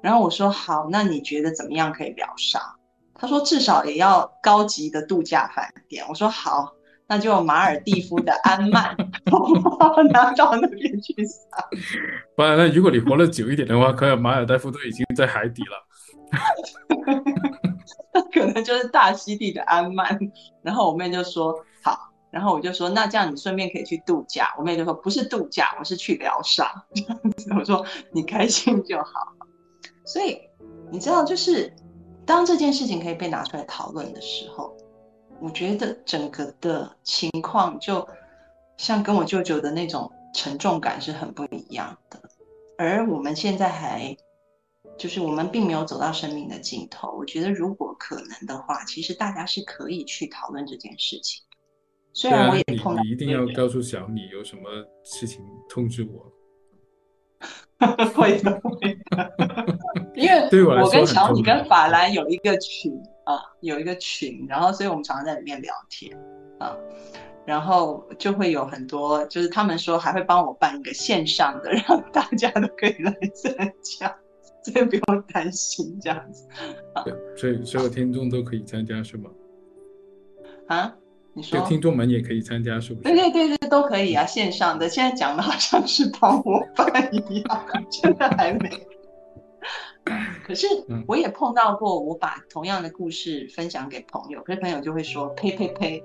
[0.00, 2.62] 然后我说好，那你觉得怎么样可以疗伤？
[3.12, 6.04] 她说至少也要高级的度假饭店。
[6.08, 6.72] 我说好，
[7.08, 8.96] 那就马尔蒂夫的安曼，
[10.12, 11.68] 拿到那边去撒。
[12.34, 15.86] 不然，那如果你活了久一点的话，可能马尔代夫都已经在海底了。
[18.12, 20.18] 那可能就是大溪地的安曼。
[20.62, 22.12] 然后我妹就说好。
[22.32, 24.52] 然后我就说，那这样你顺便可以去度假。
[24.58, 26.66] 我妹就说，不是度假，我是去疗伤。
[27.58, 29.32] 我说你开心就好。
[30.04, 30.38] 所以
[30.90, 31.72] 你知道，就是
[32.26, 34.76] 当这件事情可以被拿出来讨论的时候，
[35.40, 38.06] 我觉得整个的情况就
[38.76, 42.20] 像跟我舅舅的那种沉重感是很不一样的。
[42.78, 44.16] 而我们现在还
[44.98, 47.10] 就是我们并没有走到生命的尽头。
[47.12, 51.42] 我觉得如果可能的话，其实大家是可以去讨论这件事情。
[52.12, 54.62] 虽然我也碰到，你一定要告诉小米有什么
[55.04, 56.32] 事情通知我。
[58.14, 59.76] 会的，会的。
[60.16, 62.90] 因为我跟小米跟法兰有一个群
[63.26, 66.16] 啊，有一个群，然后所以我们常常在里面聊天
[66.58, 66.76] 啊，
[67.44, 74.16] 然后就会有很多，就是他们说还会帮我办一个线上的， 让大家都可以来参加，
[74.62, 76.46] 所以不用担心这样子。
[77.04, 79.30] 对，所以所有听众都可以参加是吗？
[80.68, 80.94] 啊？
[81.34, 83.14] 你说听众们也可以参加，是不是？
[83.14, 84.88] 对对对对，都可以啊，线上的。
[84.88, 88.70] 现在讲的好像是帮我办一样， 真的还没。
[90.46, 90.64] 可是
[91.08, 96.00] 我也碰到过，我把同样的故事分享给朋友，可是朋友就会说“呸呸呸”。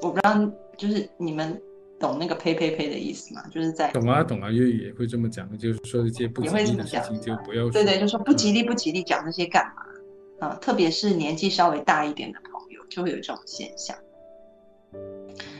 [0.00, 1.60] 我不知道，就是你们
[2.00, 3.42] 懂那个“呸呸呸”的意思吗？
[3.52, 7.68] 就是在懂啊懂啊，粤语也会这么讲，就是说一些不吉利的事情就不要。
[7.68, 10.48] 对对，就说不吉利不吉利，讲那些干嘛？
[10.48, 13.94] 啊，特别是年纪稍微大一点的朋友，就会有这种现象。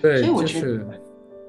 [0.01, 0.87] 对，就是，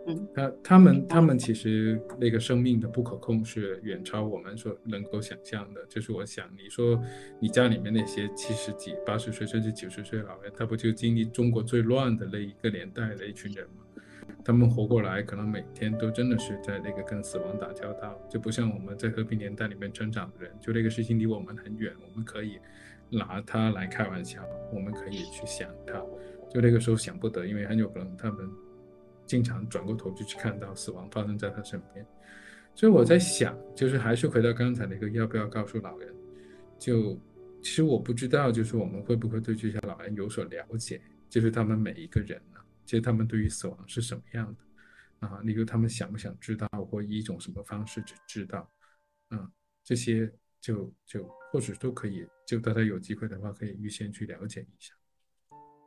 [0.10, 5.86] 嗯，他他们他们其实那个生命的不可控是远超我们所能够想象的。
[5.88, 7.00] 就是我想，你说
[7.40, 13.84] 你家里面那些七十几、八十岁甚至九十岁老人，他不就经历中国最乱的那一个年代的一群人吗？
[14.44, 22.58] 他们活过来，可能每天都真的是在那个跟死亡打交道，就不像我们在和平年代里面成长的人，就那个事情离我们很远，我们可以
[23.12, 24.42] 拿它来开玩笑，
[24.74, 26.02] 我们可以去想它。
[26.50, 28.50] 就那个时候想不得，因为很有可能他们
[29.30, 32.04] 经常转过头就去看到死亡发生在他身边，
[32.74, 36.12] 所以我在想，就是还是回到刚才那个要不要告诉老人？
[36.80, 37.16] 就
[37.62, 41.00] 其实我不知道，就是我们会不会对这些老人有所了解？
[41.30, 45.40] 就是他们每一个人呢，其实他们对于死亡是什么样的啊？
[45.44, 48.68] 例如他们想不想知道，或以一种什么方式去知道？
[49.30, 49.48] 嗯，
[49.84, 50.28] 这些
[50.60, 54.96] 就就或许都可以，就大家有机会的话，可以预先去了解一下。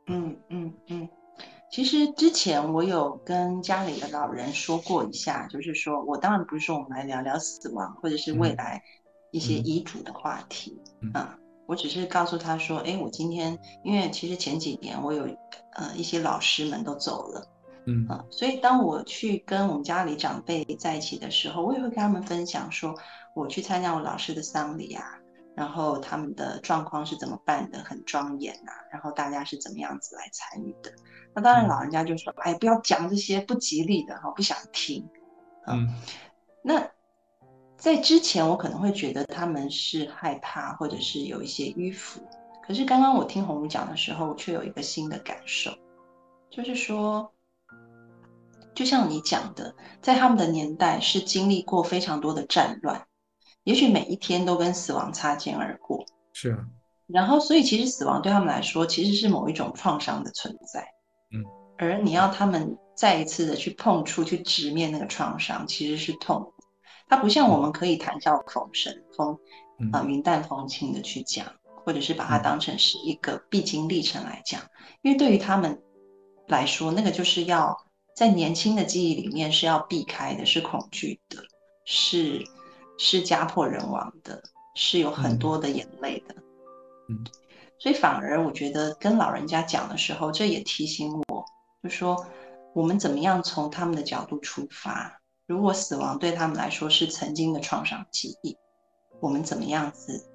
[0.07, 1.09] 嗯嗯嗯。
[1.69, 8.79] 其实之前我有跟家里的老人说过一下，就是说我当然不是说我们来聊聊死亡或者是未来
[9.31, 10.79] 一些遗嘱的话题
[11.15, 15.23] 啊，我只是告诉他说，哎，我今天因为其实前几年我有
[15.73, 17.47] 呃一些老师们都走了，
[17.87, 22.93] 嗯啊，所以当我去跟我们家里长辈在一起的时候，我也会跟他们分享说，
[23.33, 25.03] 我去参加我老师的丧礼啊。
[25.55, 27.77] 然后他们的状况是怎么办的？
[27.83, 28.71] 很庄严呐。
[28.91, 30.91] 然后大家是怎么样子来参与的？
[31.35, 35.07] 那当然，老人家就说：“哎，不要讲这些不吉利的哈，不想听。”
[35.65, 35.87] 嗯，
[36.61, 36.89] 那
[37.77, 42.21] 在之前，我可能会觉得他们是害怕，或者是有一些迂腐。
[42.61, 45.71] 可是刚刚我听红茹讲的时候，我却有一个新的感受，
[46.49, 47.33] 就是说，
[48.75, 53.05] 就像你讲的，在他们的年代是经历过非常多的战乱。
[53.63, 56.65] 也许每一天都跟死亡擦肩而过，是啊。
[57.07, 60.92] 然后，所以其实死亡对他们来说，其实是某一种创伤的存在。
[61.33, 61.43] 嗯。
[61.77, 66.53] 而你要他们再一次的去碰触、去直面那个创伤，其实是痛。
[67.07, 69.37] 它不像我们可以谈笑风生、风
[69.91, 71.45] 啊云淡风轻的去讲，
[71.83, 74.61] 或者是把它当成是一个必经历程来讲。
[75.01, 75.81] 因为对于他们
[76.47, 77.77] 来说，那个就是要
[78.15, 81.37] 在年轻的记忆里面是要避开的，是恐惧的，
[81.85, 82.43] 是。
[82.99, 84.41] 是家破人亡的，
[84.75, 86.35] 是有很多的眼泪的，
[87.09, 87.25] 嗯，
[87.83, 91.43] 所以反而我觉得跟老人家讲的时候，这也提醒我，
[91.83, 92.25] 就说
[92.73, 95.19] 我们怎么样从他们的角度出发。
[95.47, 98.55] 如果死亡对他们来说是曾经的创伤记忆，
[99.19, 100.25] 我们怎么样子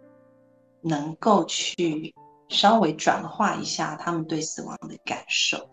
[0.82, 2.14] 能够去
[2.50, 5.70] 稍微转化一下他们对死亡的感受，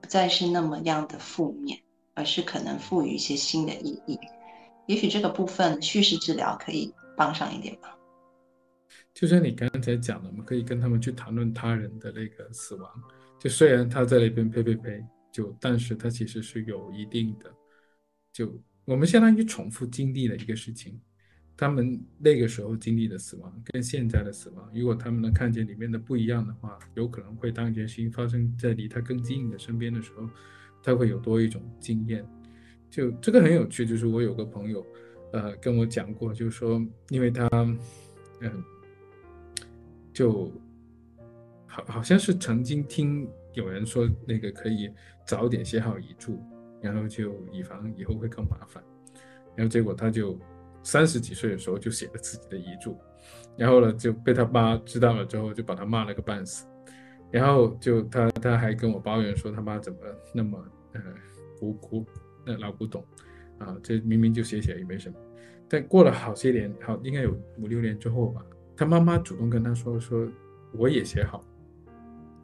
[0.00, 1.80] 不再是那么样的负面，
[2.14, 4.16] 而是可能赋予一些新的意义。
[4.86, 7.97] 也许这个部分叙事治疗可以帮上一点吧。
[9.18, 12.88] 就像你刚才讲的，我们可以跟他们去谈论他人的那个死亡。
[13.36, 17.52] 就虽然他在那边呸呸呸，就但是他其实是有一定的，
[18.32, 21.00] 就我们相当于重复经历了一个事情。
[21.56, 30.30] 他们那个时候经历的死亡跟现在的死亡，如果他们能看见里面的不一样的话，有可能会当一件事情发生在离他更近的身边的时候，
[30.80, 32.24] 他会有多一种经验。
[32.88, 34.86] 就这个很有趣，就是我有个朋友，
[35.32, 37.48] 呃，跟我讲过，就是说，因为他，
[38.40, 38.62] 嗯，
[40.18, 40.50] 就
[41.64, 44.90] 好好像是曾经听有人说，那个可以
[45.24, 46.42] 早点写好遗嘱，
[46.82, 48.82] 然后就以防以后会更麻烦，
[49.54, 50.36] 然后结果他就
[50.82, 52.98] 三十几岁的时候就写了自己的遗嘱，
[53.56, 56.66] 然后呢就被他妈知道了之后就把他骂了个半死，
[57.30, 59.98] 然后就他他还跟我抱怨说他妈怎么
[60.34, 60.58] 那么
[60.94, 61.00] 呃
[61.60, 62.04] 无古。
[62.44, 63.04] 那老古董，
[63.58, 65.16] 啊，这明明就写写也没什么，
[65.68, 68.44] 但过了好些年，好应该有五六年之后吧，
[68.78, 70.26] 他妈妈主动跟他说说
[70.72, 71.44] 我也写好，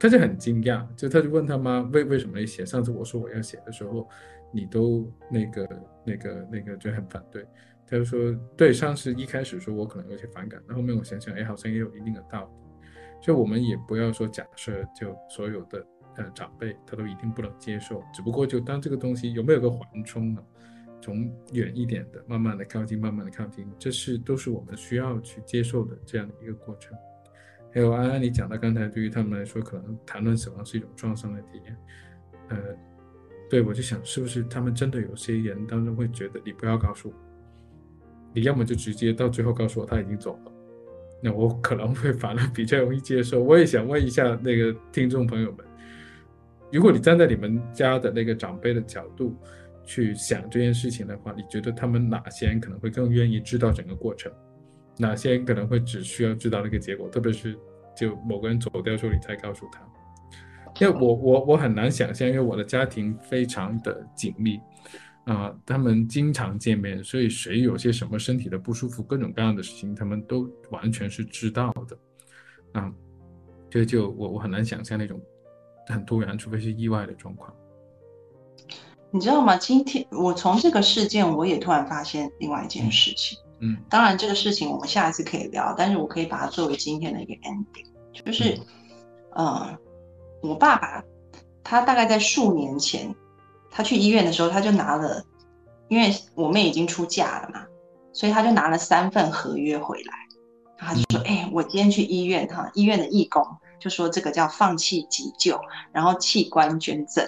[0.00, 2.66] 他就很惊讶，就他就问他妈为为什么要写？
[2.66, 4.08] 上次我说我要写的时候，
[4.52, 5.68] 你都那个
[6.04, 7.46] 那个那个就很反对，
[7.86, 8.18] 他就说
[8.56, 12.86] 对，上次一开始说我可能有些反感，那后面我想想，哎，好像也有一定的道理，
[13.22, 15.86] 就我们也不要说假设就所有的。
[16.16, 20.40] 呃，长辈他都一定不能接受，只不过就当这个东西有没有个缓冲呢？
[21.04, 26.96] 从远一点的，慢慢的靠近，慢慢的靠近，这是都是我们需要去接受的这样的一个过程。
[27.70, 31.76] 还有安安，你讲到刚才，对于他们来说，可能谈论死亡是一种创伤的体验。
[32.48, 32.56] 呃，
[33.50, 37.14] 对我就想，是不是他们真的有些人当中会觉得，你不要告诉我，
[38.32, 40.52] 你要么就直接到最后告诉我他已经走了，
[41.22, 43.42] 那我可能会反而比较容易接受。
[43.42, 45.66] 我也想问一下那个听众朋友们。
[46.72, 49.36] 如果你站在你们家的那个长辈的角度
[49.84, 54.32] 去想这件事情的话，你觉得他们哪些人可能会更愿意知道整个过程，
[54.98, 57.08] 哪些人可能会只需要知道那个结果？
[57.08, 57.58] 特别是
[57.96, 59.80] 就某个人走掉之后，你才告诉他。
[60.80, 64.58] 因为我我我很难想象，因为我的家庭非常的紧密
[65.24, 72.92] 啊，他们经常见面，所以谁有些什么身体的不舒服，各种各样的事情，他们都完全是知道的啊。
[73.70, 75.20] 这就我我很难想象那种。
[75.86, 77.54] 很突然，除非是意外的状况。
[79.14, 79.56] 你知道吗？
[79.56, 83.38] 今天我从这个事件，我也突然发现另外一件事情。
[83.60, 88.58] 嗯，当然这个事情我们下一次可以聊，但是我可以把它作为今天的一个 ending，就是，
[89.30, 89.78] 呃，
[90.42, 91.04] 我爸爸
[91.62, 93.14] 他大概在数年前，
[93.70, 95.24] 他去医院的时候，他就拿了，
[95.86, 97.64] 因为我妹已经出嫁了嘛，
[98.12, 100.12] 所以他就拿了三份合约回来，
[100.76, 103.46] 他就说：“哎，我今天去医院，哈，医院的义工。”
[103.78, 105.60] 就说这个叫放弃急救，
[105.92, 107.24] 然后器官捐赠，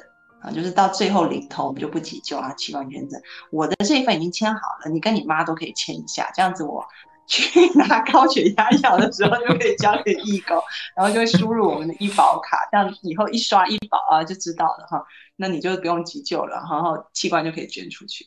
[0.53, 3.21] 就是到最后临头我们就不急救啊，器官捐赠。
[3.51, 6.85] 我的这一份已经签好了，你跟你妈都可以签一下，这样子我
[7.27, 10.57] 去拿高血压药的时候就可以交给义工，
[10.95, 18.25] 然后就会输入我们的医保卡，这样以后一刷医保啊就知道了哈，那你就不用急救了，然后器官就可以捐出去。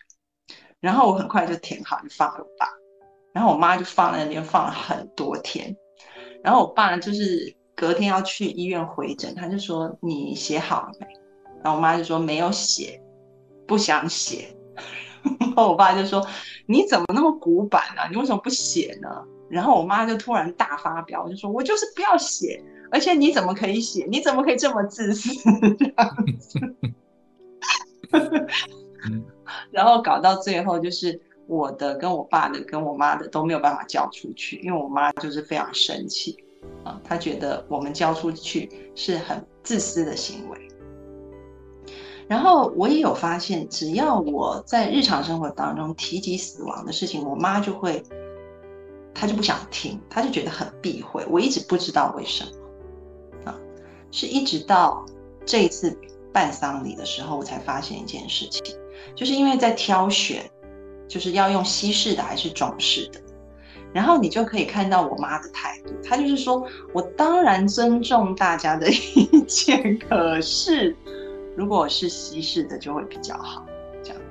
[0.81, 2.67] 然后我很快就填好，就放给我爸，
[3.33, 5.73] 然后我妈就放在那边放了很多天，
[6.43, 11.07] 然后我爸就是隔天要去医院回诊，他就说你写好了没？
[11.63, 13.01] 然后我妈就说没有写，
[13.67, 14.55] 不想写。
[15.39, 16.25] 然后我爸就说
[16.65, 18.03] 你怎么那么古板呢？
[18.09, 19.09] 你为什么不写呢？
[19.49, 24.05] 然后我妈就突然大发飙，就说我就是不要写，而且你怎么可以写？
[24.09, 25.33] 你怎么可以这么自私？
[25.77, 26.59] 这样子。
[29.71, 36.37] 然后搞到最后，就是我的、跟我爸的、跟我妈的都没有办法交出去，因为我妈就是非常生气
[36.83, 40.67] 啊，她觉得我们交出去是很自私的行为。
[42.29, 48.03] 然后我也有发现，只要我在日常生活当中提及死亡的事情，我妈就会，
[49.15, 51.25] 她就不想听，她就觉得很避讳。
[51.27, 53.55] 我一直不知道为什么啊，
[54.11, 55.03] 是一直到
[55.43, 55.97] 这一次
[56.31, 58.63] 办丧礼的时候，我才发现一件事情。
[59.15, 60.47] 就是因为在挑选，
[61.07, 63.19] 就是要用西式的还是中式的，
[63.91, 66.63] 然后你就可以看到我妈的态度，她就是说
[66.93, 70.95] 我当然尊重大家的 意见，可是
[71.55, 73.65] 如果是西式的就会比较好，
[74.03, 74.21] 这样，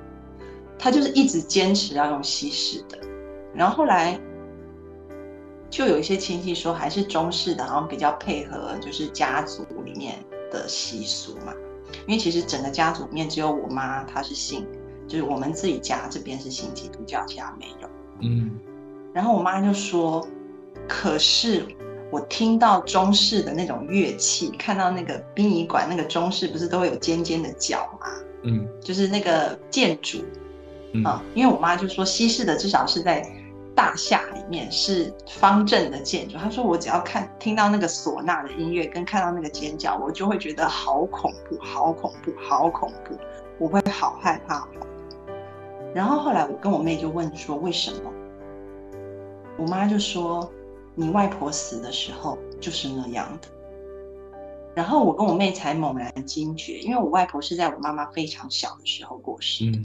[0.78, 2.98] 他就是一直坚持要用西式的，
[3.54, 4.18] 然后后来
[5.70, 11.52] 就有一些亲戚说还是中式的，好像比较配合就是家族里面的习俗嘛。
[12.06, 14.66] 因为其实整个家族里面只有我妈，她是信，
[15.06, 17.88] 就是我们自己家这边是信基督教，其他没有。
[18.20, 18.58] 嗯。
[19.14, 20.26] 然后我妈就说
[20.86, 21.64] ：“可是
[22.10, 28.06] 我听到中式的那种乐器，看到那个殡仪馆那个中式不是都会有尖尖的角吗？
[28.42, 30.18] 嗯，就是那个建筑
[31.04, 31.22] 啊。
[31.34, 33.24] 因为我妈就说西式的至少是在。”
[33.78, 36.36] 大厦里面是方正的建筑。
[36.36, 43.16] 她说：“我只要看听到那个唢呐的音乐，跟看到那个尖角，我就会觉得好恐怖，好恐怖，好恐怖，
[43.56, 44.66] 我会好害怕。”
[45.94, 48.12] 然后后来我跟我妹就问说：“为什么？”
[49.56, 50.50] 我妈就说
[50.98, 53.48] ：“你外婆死的时候就是那样的。”
[54.74, 59.78] 然后我跟我妹才猛然惊觉，因为我外婆是在我妈妈非常小的时候过世的。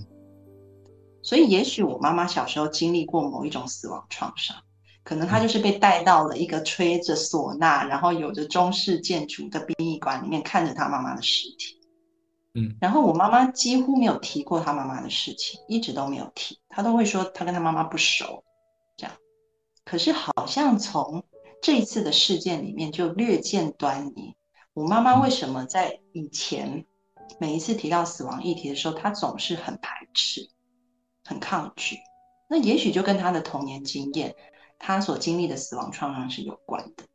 [1.22, 4.57] 所以，也许我妈妈小时候经历过某一种死亡创伤，
[5.03, 11.80] 可能她就是被带到了一个吹着唢呐，然后有着中式建筑的殡仪馆里面，看着她妈妈的尸体。
[12.55, 18.43] 嗯，然后我妈妈几乎没有提过她妈妈的事情，一直都没有提，她都会说她跟她妈妈不熟。
[19.86, 21.23] 可是好像从
[21.61, 24.36] 这一次的事件里面就略见端倪。
[24.73, 26.86] 我妈妈为什么在以前
[27.39, 30.49] 每一次提到死亡议题的时候，她总是很排斥？
[31.25, 31.97] 很抗拒，
[32.49, 34.36] 那也许就跟她的童年经验，
[34.77, 37.05] 她所经历的死亡创伤是有关的。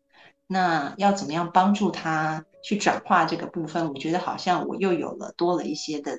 [0.47, 3.89] 那要怎么样帮助她去转化这个部分？
[3.89, 6.19] 我觉得好像我又有了多了一些的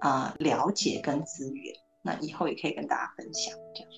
[0.00, 1.76] 啊了解跟资源。
[2.02, 3.54] 那以后也可以跟大家分享。
[3.72, 3.90] 这样，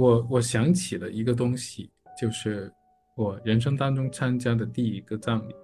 [0.00, 2.72] 我我想起了一个东西，就是
[3.14, 5.54] 我人生当中参加的第一个葬礼，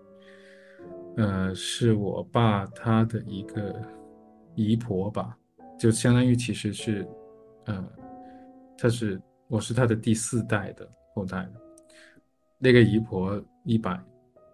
[1.16, 3.74] 呃，是我爸他的一个
[4.55, 5.34] 姨婆吧。
[5.78, 7.09] 就相当于其实是，
[7.64, 7.82] 呃，
[8.76, 9.18] 他是
[9.49, 11.49] 我是他的第四代的后代
[12.59, 13.99] 那个姨婆一百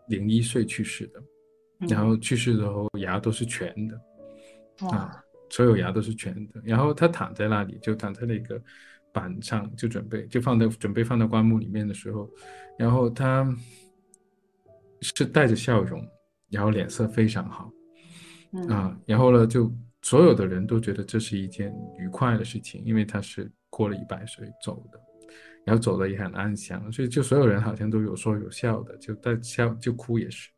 [0.07, 1.20] 零一岁去世的，
[1.89, 4.01] 然后去世的时候牙都是全的，
[4.91, 5.20] 啊，
[5.51, 6.61] 所有牙都是全的。
[6.64, 8.62] 然后他躺在那里，就躺在那个
[9.13, 12.29] 板上，就准备就放在准备放到棺木里面的时候，
[12.79, 13.47] 然后他
[15.01, 16.07] 是带着笑容，
[16.51, 17.73] 然后脸色非常好，
[18.69, 19.73] 啊，然后呢就。
[20.05, 25.01] 所有的人都觉得这是一件愉快的事情，因为他是过了一百岁走的，
[25.65, 30.51] 然后走的也很安详，所以就所有人好像都有说有笑的，就在笑就哭也是。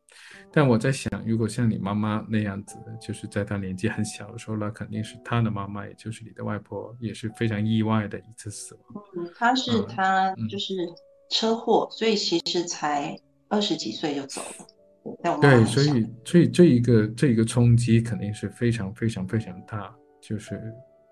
[0.53, 9.05] 但我在想，如果像你妈妈那样子，就是在她年纪很小的时候，那肯定是她的妈妈，也就是你的外婆，也是非常意外的一次死亡。
[9.17, 10.75] 嗯，她是她就是
[11.31, 15.39] 车祸，所以其实才二十几岁就走了。
[15.41, 19.95] 对，所以所以这一个这一个冲击肯定是非常非常非常大。
[20.23, 20.59] 就是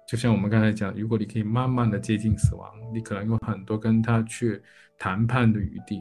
[0.08, 4.62] 就像我们刚才讲，如果你可以慢慢的接近死亡，你可能有很多跟他去
[4.96, 6.00] 谈判的余地。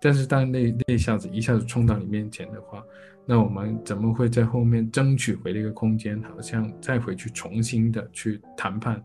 [0.00, 2.82] 但是当那那一下子一下子冲到你面前的话，
[3.26, 6.20] 那我们怎么会在后面争取回那个空间？
[6.22, 9.04] 好像再回去重新的去谈判，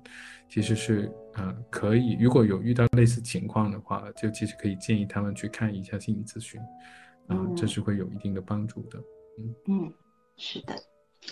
[0.50, 2.18] 其实是呃可以。
[2.20, 6.60] 如果有遇到类似情况的话，就其实可以建议他们去看一下心理咨询。
[7.28, 9.00] 啊，这是会有一定的帮助的。
[9.38, 9.94] 嗯嗯，
[10.38, 10.76] 是的。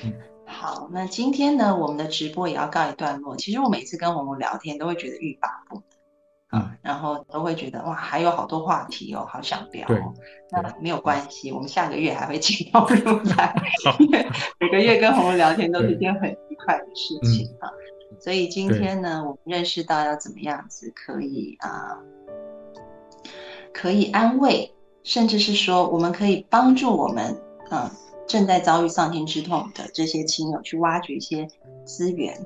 [0.03, 0.11] 嗯，
[0.45, 3.37] 好，那今天呢，我们的直播也要告一段落。
[3.37, 5.83] 其实我每次跟红红聊天，都会觉得欲罢不能
[6.53, 10.13] 啊，然后都会觉得哇，还有好多话题哦，好想聊哦。
[10.51, 13.55] 那没有关系，我们下个月还会继续入来，
[13.99, 14.25] 因为
[14.59, 17.67] 每个月跟红红聊天都是一件很愉快的事情啊。
[18.19, 21.97] 所以今天呢，我们认识到要怎么样子可以啊，
[23.73, 27.35] 可以安慰，甚至是说我们可以帮助我们
[27.71, 27.91] 啊
[28.27, 31.47] 正在遭遇丧亲之痛的这些亲友去挖掘一些
[31.83, 32.39] 资源，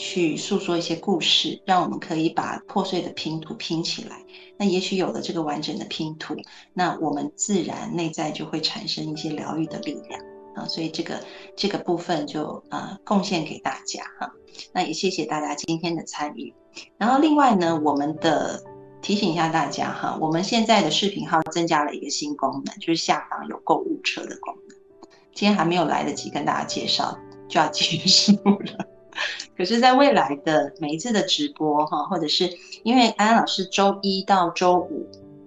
[0.00, 4.24] 去诉说一些故事，让我们可以把破碎的拼图拼起来。
[4.56, 6.34] 那也许有了这个完整的拼图，
[6.72, 10.18] 那我们自然内在就会产生一些疗愈的力量
[10.54, 10.66] 啊。
[10.66, 11.22] 所以这个
[11.54, 14.32] 这个部分就啊贡献给大家哈。
[14.72, 16.54] 那也谢谢大家今天的参与。
[16.96, 18.62] 然后另外呢，我们的
[19.02, 24.78] 提醒一下大家哈，我们现在的视频号增加了一个新功能，就是下方有购物车的功能。
[25.34, 28.32] 今天还没有来得及跟大家介绍，就要结束
[28.64, 28.86] 了。
[29.56, 32.50] 可是，在未来的每一次的直播哈，或者是
[32.82, 35.06] 因为安安老师周一到周五，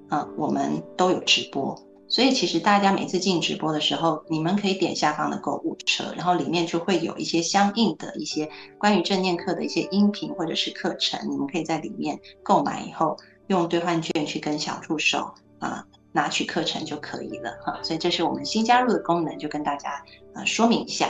[0.10, 13.18] 啊，我们都有直播，所以其实大家每次进直播的时候，你们可以点下方的购物车，然后里面就会有一些相应的一些关于正念课的一些音频或者是课程，你们可以在里面购买以后，
[13.48, 15.86] 用兑换券去跟小助手啊。
[16.16, 20.06] 拿取课程就可以了哈，所以这是我们新加入的功能，就跟大家
[20.36, 21.10] 呃说明一下。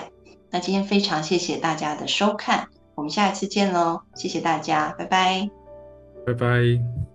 [0.54, 5.50] 那今天非常谢谢大家的收看，我们下一次见喽，谢谢大家，拜拜，
[6.28, 7.13] 拜拜。